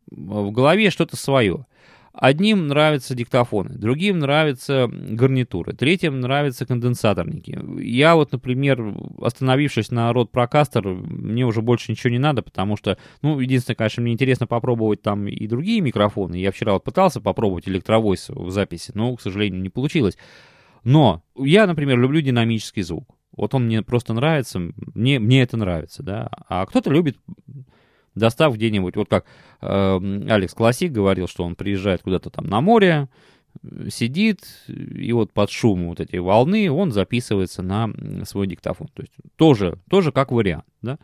в 0.08 0.52
голове 0.52 0.90
что-то 0.90 1.18
свое. 1.18 1.66
Одним 2.14 2.68
нравятся 2.68 3.16
диктофоны, 3.16 3.74
другим 3.74 4.20
нравятся 4.20 4.88
гарнитуры, 4.88 5.74
третьим 5.74 6.20
нравятся 6.20 6.68
конденсаторники. 6.68 7.60
Я 7.82 8.16
вот, 8.16 8.32
например, 8.32 8.94
остановившись 9.20 9.90
на 9.90 10.14
рот 10.14 10.32
прокастер, 10.32 10.88
мне 10.88 11.44
уже 11.44 11.64
больше 11.64 11.92
ничего 11.92 12.12
не 12.12 12.20
надо, 12.20 12.44
потому 12.44 12.78
что, 12.78 13.00
ну, 13.24 13.40
единственное, 13.40 13.76
конечно, 13.76 14.04
мне 14.04 14.14
интересно 14.14 14.46
попробовать 14.46 15.02
там 15.02 15.28
и 15.28 15.48
другие 15.48 15.82
микрофоны. 15.82 16.36
Я 16.36 16.52
вчера 16.52 16.74
вот 16.74 16.84
пытался 16.84 17.20
попробовать 17.20 17.68
электровойс 17.68 18.30
в 18.30 18.52
записи, 18.52 18.92
но, 18.94 19.16
к 19.16 19.22
сожалению, 19.22 19.64
не 19.64 19.70
получилось. 19.70 20.16
Но 20.84 21.24
я, 21.36 21.66
например, 21.66 21.98
люблю 21.98 22.22
динамический 22.22 22.84
звук. 22.84 23.10
Вот 23.36 23.56
он 23.56 23.66
мне 23.66 23.82
просто 23.82 24.14
нравится, 24.14 24.62
мне, 24.94 25.18
мне 25.18 25.42
это 25.42 25.58
нравится, 25.58 26.04
да. 26.04 26.30
А 26.48 26.64
кто-то 26.68 26.92
любит 26.92 27.18
достав 28.16 28.56
где-нибудь, 28.56 28.96
вот 28.96 29.10
как 29.10 29.26
э, 29.62 30.26
Алекс 30.30 30.54
Классик 30.54 30.92
говорил, 30.92 31.28
что 31.28 31.44
он 31.44 31.56
приезжает 31.56 32.02
куда-то 32.02 32.30
там 32.30 32.48
на 32.48 32.62
море, 32.62 33.08
сидит, 33.90 34.42
и 34.68 35.12
вот 35.14 35.32
под 35.32 35.52
шум 35.52 35.88
вот 35.88 36.00
этой 36.00 36.20
волны 36.20 36.72
он 36.72 36.92
записывается 36.92 37.62
на 37.62 37.90
свой 38.26 38.48
диктофон. 38.48 38.88
То 38.94 39.04
есть 39.04 39.14
тоже, 39.36 39.78
тоже 39.90 40.12
как 40.12 40.32
вариант, 40.32 40.66
да. 40.82 40.98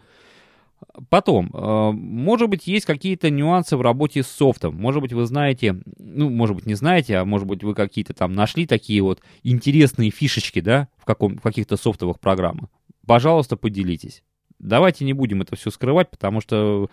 Потом, 1.10 1.52
э, 1.54 1.92
может 1.92 2.50
быть, 2.50 2.66
есть 2.66 2.86
какие-то 2.86 3.30
нюансы 3.30 3.76
в 3.76 3.82
работе 3.82 4.24
с 4.24 4.28
софтом. 4.28 4.76
Может 4.76 5.02
быть, 5.02 5.12
вы 5.12 5.26
знаете, 5.26 5.82
ну, 5.98 6.30
может 6.30 6.56
быть, 6.56 6.66
не 6.66 6.74
знаете, 6.74 7.18
а 7.18 7.26
может 7.26 7.48
быть, 7.48 7.64
вы 7.64 7.76
какие-то 7.76 8.14
там 8.14 8.34
нашли 8.34 8.66
такие 8.66 9.02
вот 9.02 9.22
интересные 9.44 10.10
фишечки, 10.10 10.62
да, 10.62 10.88
в, 10.98 11.06
каком, 11.06 11.38
в 11.38 11.42
каких-то 11.42 11.76
софтовых 11.76 12.20
программах. 12.20 12.70
Пожалуйста, 13.06 13.58
поделитесь 13.58 14.24
давайте 14.60 15.06
не 15.06 15.14
будем 15.14 15.42
это 15.42 15.56
все 15.56 15.72
скрывать, 15.72 16.10
потому 16.10 16.42
что 16.42 16.90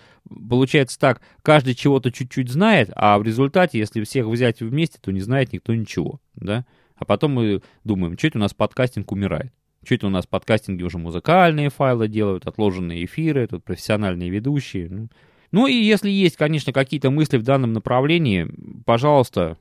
получается 0.48 0.98
так, 0.98 1.20
каждый 1.42 1.74
чего-то 1.74 2.10
чуть-чуть 2.10 2.48
знает, 2.48 2.90
а 2.94 3.18
в 3.18 3.22
результате, 3.22 3.78
если 3.78 4.02
всех 4.04 4.26
взять 4.26 4.60
вместе, 4.60 4.98
то 5.00 5.10
не 5.12 5.20
знает 5.20 5.52
никто 5.52 5.74
ничего, 5.74 6.20
да? 6.34 6.64
А 6.96 7.04
потом 7.04 7.32
мы 7.32 7.62
думаем, 7.84 8.16
что 8.16 8.28
это 8.28 8.38
у 8.38 8.40
нас 8.40 8.54
подкастинг 8.54 9.12
умирает. 9.12 9.52
Что 9.84 9.94
это 9.96 10.06
у 10.06 10.10
нас 10.10 10.26
подкастинги 10.26 10.82
уже 10.82 10.98
музыкальные 10.98 11.68
файлы 11.70 12.08
делают, 12.08 12.46
отложенные 12.46 13.04
эфиры, 13.04 13.46
тут 13.46 13.64
профессиональные 13.64 14.30
ведущие. 14.30 14.88
Ну, 14.88 15.08
ну 15.52 15.66
и 15.66 15.74
если 15.74 16.10
есть, 16.10 16.36
конечно, 16.36 16.72
какие-то 16.72 17.10
мысли 17.10 17.36
в 17.36 17.42
данном 17.42 17.72
направлении, 17.72 18.50
пожалуйста, 18.84 19.58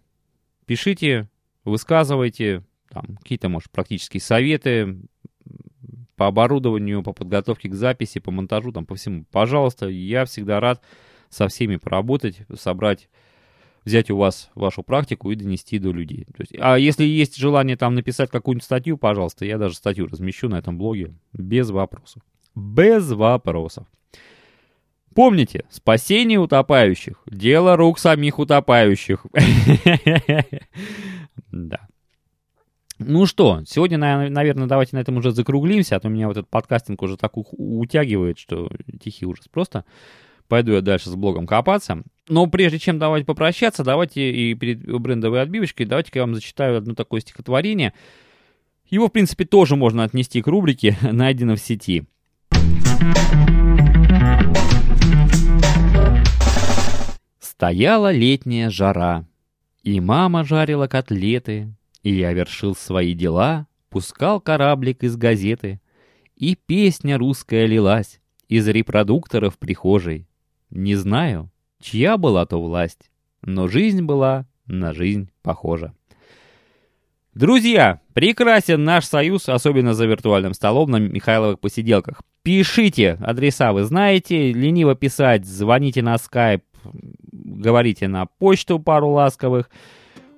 пишите, 0.65 1.29
высказывайте, 1.63 2.63
там, 2.89 3.17
какие-то, 3.17 3.49
может, 3.49 3.69
практические 3.71 4.21
советы, 4.21 4.97
по 6.15 6.27
оборудованию, 6.27 7.03
по 7.03 7.13
подготовке 7.13 7.69
к 7.69 7.73
записи, 7.73 8.19
по 8.19 8.31
монтажу, 8.31 8.71
там, 8.71 8.85
по 8.85 8.95
всему. 8.95 9.25
Пожалуйста, 9.31 9.87
я 9.87 10.25
всегда 10.25 10.59
рад 10.59 10.81
со 11.29 11.47
всеми 11.47 11.77
поработать, 11.77 12.39
собрать 12.57 13.09
взять 13.85 14.09
у 14.09 14.17
вас 14.17 14.49
вашу 14.55 14.83
практику 14.83 15.31
и 15.31 15.35
донести 15.35 15.79
до 15.79 15.91
людей. 15.91 16.25
То 16.25 16.41
есть, 16.41 16.53
а 16.59 16.75
если 16.77 17.03
есть 17.03 17.37
желание 17.37 17.77
там 17.77 17.93
написать 17.93 18.31
какую-нибудь 18.31 18.63
статью, 18.63 18.97
пожалуйста, 18.97 19.45
я 19.45 19.57
даже 19.57 19.75
статью 19.75 20.07
размещу 20.07 20.49
на 20.49 20.55
этом 20.55 20.77
блоге 20.77 21.13
без 21.33 21.69
вопросов. 21.69 22.23
Без 22.55 23.11
вопросов. 23.11 23.85
Помните, 25.13 25.63
спасение 25.69 26.39
утопающих– 26.39 27.21
дело 27.25 27.77
рук 27.77 27.99
самих 27.99 28.39
утопающих. 28.39 29.25
Да. 31.51 31.87
Ну 32.97 33.25
что, 33.25 33.61
сегодня, 33.67 33.97
наверное, 33.97 34.67
давайте 34.67 34.95
на 34.95 35.01
этом 35.01 35.17
уже 35.17 35.31
закруглимся, 35.31 35.97
а 35.97 35.99
то 35.99 36.07
меня 36.07 36.27
вот 36.27 36.37
этот 36.37 36.49
подкастинг 36.49 37.01
уже 37.01 37.17
так 37.17 37.33
утягивает, 37.35 38.39
что 38.39 38.69
тихий 39.03 39.25
ужас. 39.25 39.47
Просто 39.51 39.83
пойду 40.47 40.71
я 40.71 40.81
дальше 40.81 41.09
с 41.09 41.15
блогом 41.15 41.45
копаться. 41.45 42.03
Но 42.29 42.47
прежде 42.47 42.79
чем 42.79 42.97
давайте 42.97 43.25
попрощаться, 43.25 43.83
давайте 43.83 44.31
и 44.31 44.53
перед 44.53 44.85
брендовой 44.99 45.41
отбивочкой, 45.41 45.85
давайте-ка 45.85 46.19
я 46.19 46.23
вам 46.23 46.35
зачитаю 46.35 46.77
одно 46.77 46.95
такое 46.95 47.19
стихотворение. 47.19 47.93
Его, 48.89 49.07
в 49.07 49.11
принципе, 49.11 49.43
тоже 49.43 49.75
можно 49.75 50.03
отнести 50.03 50.41
к 50.41 50.47
рубрике 50.47 50.97
«Найдено 51.01 51.55
в 51.55 51.59
сети». 51.59 52.05
Стояла 57.39 58.11
летняя 58.11 58.69
жара, 58.69 59.25
и 59.83 59.99
мама 59.99 60.45
жарила 60.45 60.87
котлеты, 60.87 61.73
и 62.05 62.11
я 62.13 62.33
вершил 62.33 62.75
свои 62.75 63.15
дела, 63.15 63.65
пускал 63.89 64.39
кораблик 64.39 65.03
из 65.03 65.17
газеты, 65.17 65.81
и 66.35 66.55
песня 66.55 67.17
русская 67.17 67.65
лилась 67.65 68.21
из 68.47 68.67
репродукторов 68.67 69.57
прихожей. 69.57 70.27
Не 70.69 70.93
знаю, 70.93 71.49
чья 71.81 72.17
была 72.17 72.45
то 72.45 72.61
власть, 72.61 73.09
но 73.41 73.67
жизнь 73.67 74.03
была 74.03 74.45
на 74.67 74.93
жизнь 74.93 75.31
похожа. 75.41 75.95
Друзья, 77.33 78.01
прекрасен 78.13 78.83
наш 78.83 79.05
союз, 79.05 79.49
особенно 79.49 79.95
за 79.95 80.05
виртуальным 80.05 80.53
столом 80.53 80.91
на 80.91 80.97
Михайловых 80.97 81.59
посиделках. 81.59 82.21
Пишите, 82.43 83.17
адреса 83.19 83.73
вы 83.73 83.83
знаете, 83.83 84.53
лениво 84.53 84.93
писать, 84.93 85.47
звоните 85.47 86.03
на 86.03 86.19
скайп, 86.19 86.63
говорите 86.83 88.07
на 88.07 88.27
почту 88.27 88.77
пару 88.77 89.09
ласковых. 89.09 89.71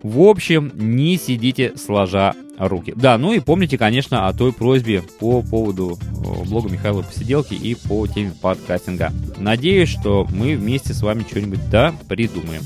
В 0.04 0.22
общем, 0.22 0.72
не 0.76 1.18
сидите 1.18 1.74
сложа 1.76 2.34
руки. 2.58 2.94
Да, 2.96 3.18
ну 3.18 3.34
и 3.34 3.40
помните, 3.40 3.78
конечно, 3.78 4.28
о 4.28 4.34
той 4.34 4.54
просьбе 4.54 5.04
по 5.20 5.42
поводу 5.42 5.98
э, 6.02 6.44
блога 6.50 6.70
Михаила 6.70 7.02
Посиделки 7.02 7.54
и 7.54 7.76
по 7.76 8.08
теме 8.08 8.34
подкастинга. 8.42 9.12
Надеюсь, 9.38 9.90
что 9.90 10.28
мы 10.30 10.56
вместе 10.56 10.94
с 10.94 11.02
вами 11.02 11.26
что-нибудь 11.28 11.70
да 11.70 11.94
придумаем. 12.08 12.62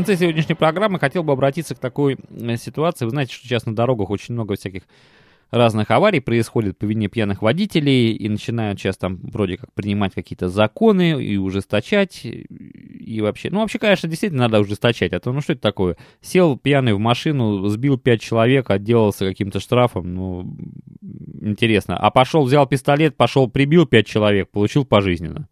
Конце 0.00 0.16
сегодняшней 0.16 0.54
программы 0.54 0.98
хотел 0.98 1.22
бы 1.22 1.32
обратиться 1.32 1.74
к 1.74 1.78
такой 1.78 2.16
э, 2.30 2.56
ситуации. 2.56 3.04
Вы 3.04 3.10
знаете, 3.10 3.34
что 3.34 3.46
сейчас 3.46 3.66
на 3.66 3.74
дорогах 3.74 4.08
очень 4.08 4.32
много 4.32 4.56
всяких 4.56 4.84
разных 5.50 5.90
аварий 5.90 6.20
происходит 6.20 6.78
по 6.78 6.86
вине 6.86 7.08
пьяных 7.08 7.42
водителей, 7.42 8.12
и 8.12 8.28
начинают 8.28 8.78
сейчас 8.78 8.96
там 8.96 9.16
вроде 9.16 9.58
как 9.58 9.72
принимать 9.74 10.14
какие-то 10.14 10.48
законы 10.48 11.22
и 11.22 11.36
ужесточать, 11.36 12.24
и 12.24 13.20
вообще... 13.20 13.50
Ну, 13.50 13.60
вообще, 13.60 13.78
конечно, 13.78 14.08
действительно 14.08 14.44
надо 14.44 14.60
ужесточать, 14.60 15.12
а 15.12 15.20
то, 15.20 15.32
ну, 15.32 15.40
что 15.40 15.52
это 15.52 15.60
такое? 15.60 15.96
Сел 16.22 16.56
пьяный 16.56 16.94
в 16.94 16.98
машину, 16.98 17.66
сбил 17.66 17.98
пять 17.98 18.22
человек, 18.22 18.70
отделался 18.70 19.26
каким-то 19.28 19.60
штрафом, 19.60 20.14
ну, 20.14 20.56
интересно. 21.42 21.96
А 21.96 22.10
пошел, 22.10 22.44
взял 22.44 22.66
пистолет, 22.66 23.16
пошел, 23.16 23.50
прибил 23.50 23.86
пять 23.86 24.06
человек, 24.06 24.50
получил 24.50 24.84
пожизненно. 24.84 25.48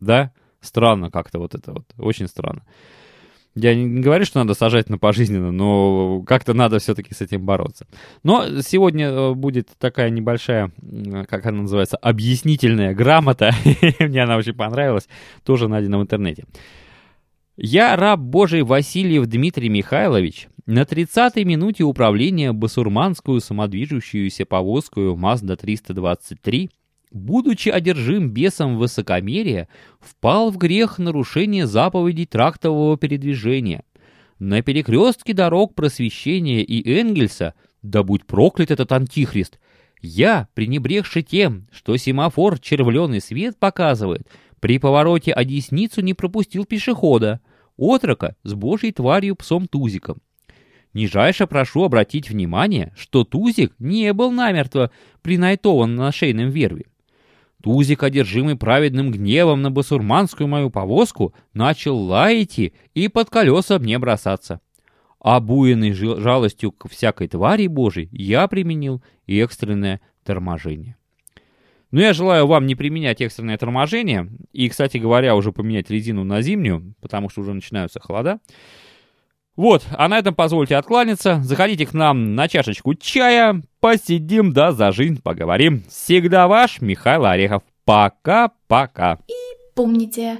Да? 0.00 0.32
Странно 0.60 1.10
как-то 1.10 1.40
вот 1.40 1.54
это 1.54 1.72
вот, 1.72 1.84
очень 1.98 2.28
странно. 2.28 2.62
Я 3.54 3.74
не 3.74 4.00
говорю, 4.00 4.24
что 4.24 4.40
надо 4.40 4.54
сажать 4.54 4.90
на 4.90 4.98
пожизненно, 4.98 5.52
но 5.52 6.22
как-то 6.22 6.54
надо 6.54 6.80
все-таки 6.80 7.14
с 7.14 7.20
этим 7.20 7.46
бороться. 7.46 7.86
Но 8.24 8.60
сегодня 8.62 9.06
э, 9.06 9.34
будет 9.34 9.68
такая 9.78 10.10
небольшая, 10.10 10.72
как 11.28 11.46
она 11.46 11.62
называется, 11.62 11.96
объяснительная 11.96 12.94
грамота. 12.94 13.52
Мне 14.00 14.24
она 14.24 14.36
очень 14.36 14.54
понравилась. 14.54 15.08
Тоже 15.44 15.68
найдена 15.68 15.98
в 15.98 16.02
интернете. 16.02 16.46
Я 17.56 17.94
раб 17.94 18.18
Божий 18.18 18.62
Васильев 18.62 19.26
Дмитрий 19.26 19.68
Михайлович. 19.68 20.48
На 20.66 20.82
30-й 20.82 21.44
минуте 21.44 21.84
управления 21.84 22.52
басурманскую 22.52 23.40
самодвижущуюся 23.40 24.46
повозкую 24.46 25.14
Mazda 25.14 25.56
323 25.56 26.70
будучи 27.14 27.68
одержим 27.68 28.30
бесом 28.30 28.76
высокомерия, 28.76 29.68
впал 30.00 30.50
в 30.50 30.58
грех 30.58 30.98
нарушения 30.98 31.66
заповедей 31.66 32.26
трактового 32.26 32.98
передвижения. 32.98 33.84
На 34.38 34.60
перекрестке 34.62 35.32
дорог 35.32 35.74
просвещения 35.74 36.62
и 36.62 36.92
Энгельса, 36.92 37.54
да 37.82 38.02
будь 38.02 38.26
проклят 38.26 38.70
этот 38.72 38.90
антихрист, 38.92 39.58
я, 40.02 40.48
пренебрегши 40.54 41.22
тем, 41.22 41.68
что 41.72 41.96
семафор 41.96 42.58
червленый 42.58 43.20
свет 43.20 43.56
показывает, 43.58 44.28
при 44.60 44.78
повороте 44.78 45.32
одесницу 45.32 46.02
не 46.02 46.14
пропустил 46.14 46.64
пешехода, 46.64 47.40
отрока 47.76 48.36
с 48.42 48.54
божьей 48.54 48.92
тварью 48.92 49.36
псом-тузиком. 49.36 50.18
Нижайше 50.92 51.46
прошу 51.46 51.84
обратить 51.84 52.28
внимание, 52.28 52.92
что 52.96 53.24
Тузик 53.24 53.72
не 53.78 54.12
был 54.12 54.30
намертво 54.30 54.90
принайтован 55.22 55.94
на 55.94 56.12
шейном 56.12 56.50
верве. 56.50 56.84
Тузик, 57.64 58.02
одержимый 58.02 58.56
праведным 58.56 59.10
гневом 59.10 59.62
на 59.62 59.70
басурманскую 59.70 60.46
мою 60.46 60.68
повозку, 60.68 61.32
начал 61.54 61.96
лаять 61.96 62.58
и 62.58 63.08
под 63.08 63.30
колеса 63.30 63.78
мне 63.78 63.98
бросаться. 63.98 64.60
Обуянный 65.18 65.94
жалостью 65.94 66.72
к 66.72 66.90
всякой 66.90 67.26
твари 67.26 67.66
Божией, 67.68 68.10
я 68.12 68.46
применил 68.48 69.02
экстренное 69.26 70.02
торможение. 70.24 70.98
Но 71.90 72.02
я 72.02 72.12
желаю 72.12 72.46
вам 72.46 72.66
не 72.66 72.74
применять 72.74 73.22
экстренное 73.22 73.56
торможение, 73.56 74.28
и, 74.52 74.68
кстати 74.68 74.98
говоря, 74.98 75.34
уже 75.34 75.50
поменять 75.50 75.88
резину 75.88 76.22
на 76.22 76.42
зимнюю, 76.42 76.94
потому 77.00 77.30
что 77.30 77.40
уже 77.40 77.54
начинаются 77.54 77.98
холода. 77.98 78.40
Вот, 79.56 79.86
а 79.96 80.08
на 80.08 80.18
этом 80.18 80.34
позвольте 80.34 80.76
откланяться. 80.76 81.40
Заходите 81.42 81.86
к 81.86 81.94
нам 81.94 82.34
на 82.34 82.48
чашечку 82.48 82.94
чая, 82.94 83.62
посидим 83.80 84.52
да 84.52 84.72
за 84.72 84.90
жизнь 84.90 85.22
поговорим. 85.22 85.84
Всегда 85.88 86.48
ваш 86.48 86.80
Михаил 86.80 87.24
Орехов. 87.24 87.62
Пока-пока. 87.84 89.18
И 89.28 89.74
помните, 89.76 90.38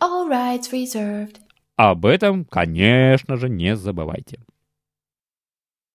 all 0.00 0.30
rights 0.30 0.70
reserved. 0.72 1.36
Об 1.76 2.06
этом, 2.06 2.44
конечно 2.44 3.36
же, 3.36 3.48
не 3.48 3.74
забывайте. 3.74 4.38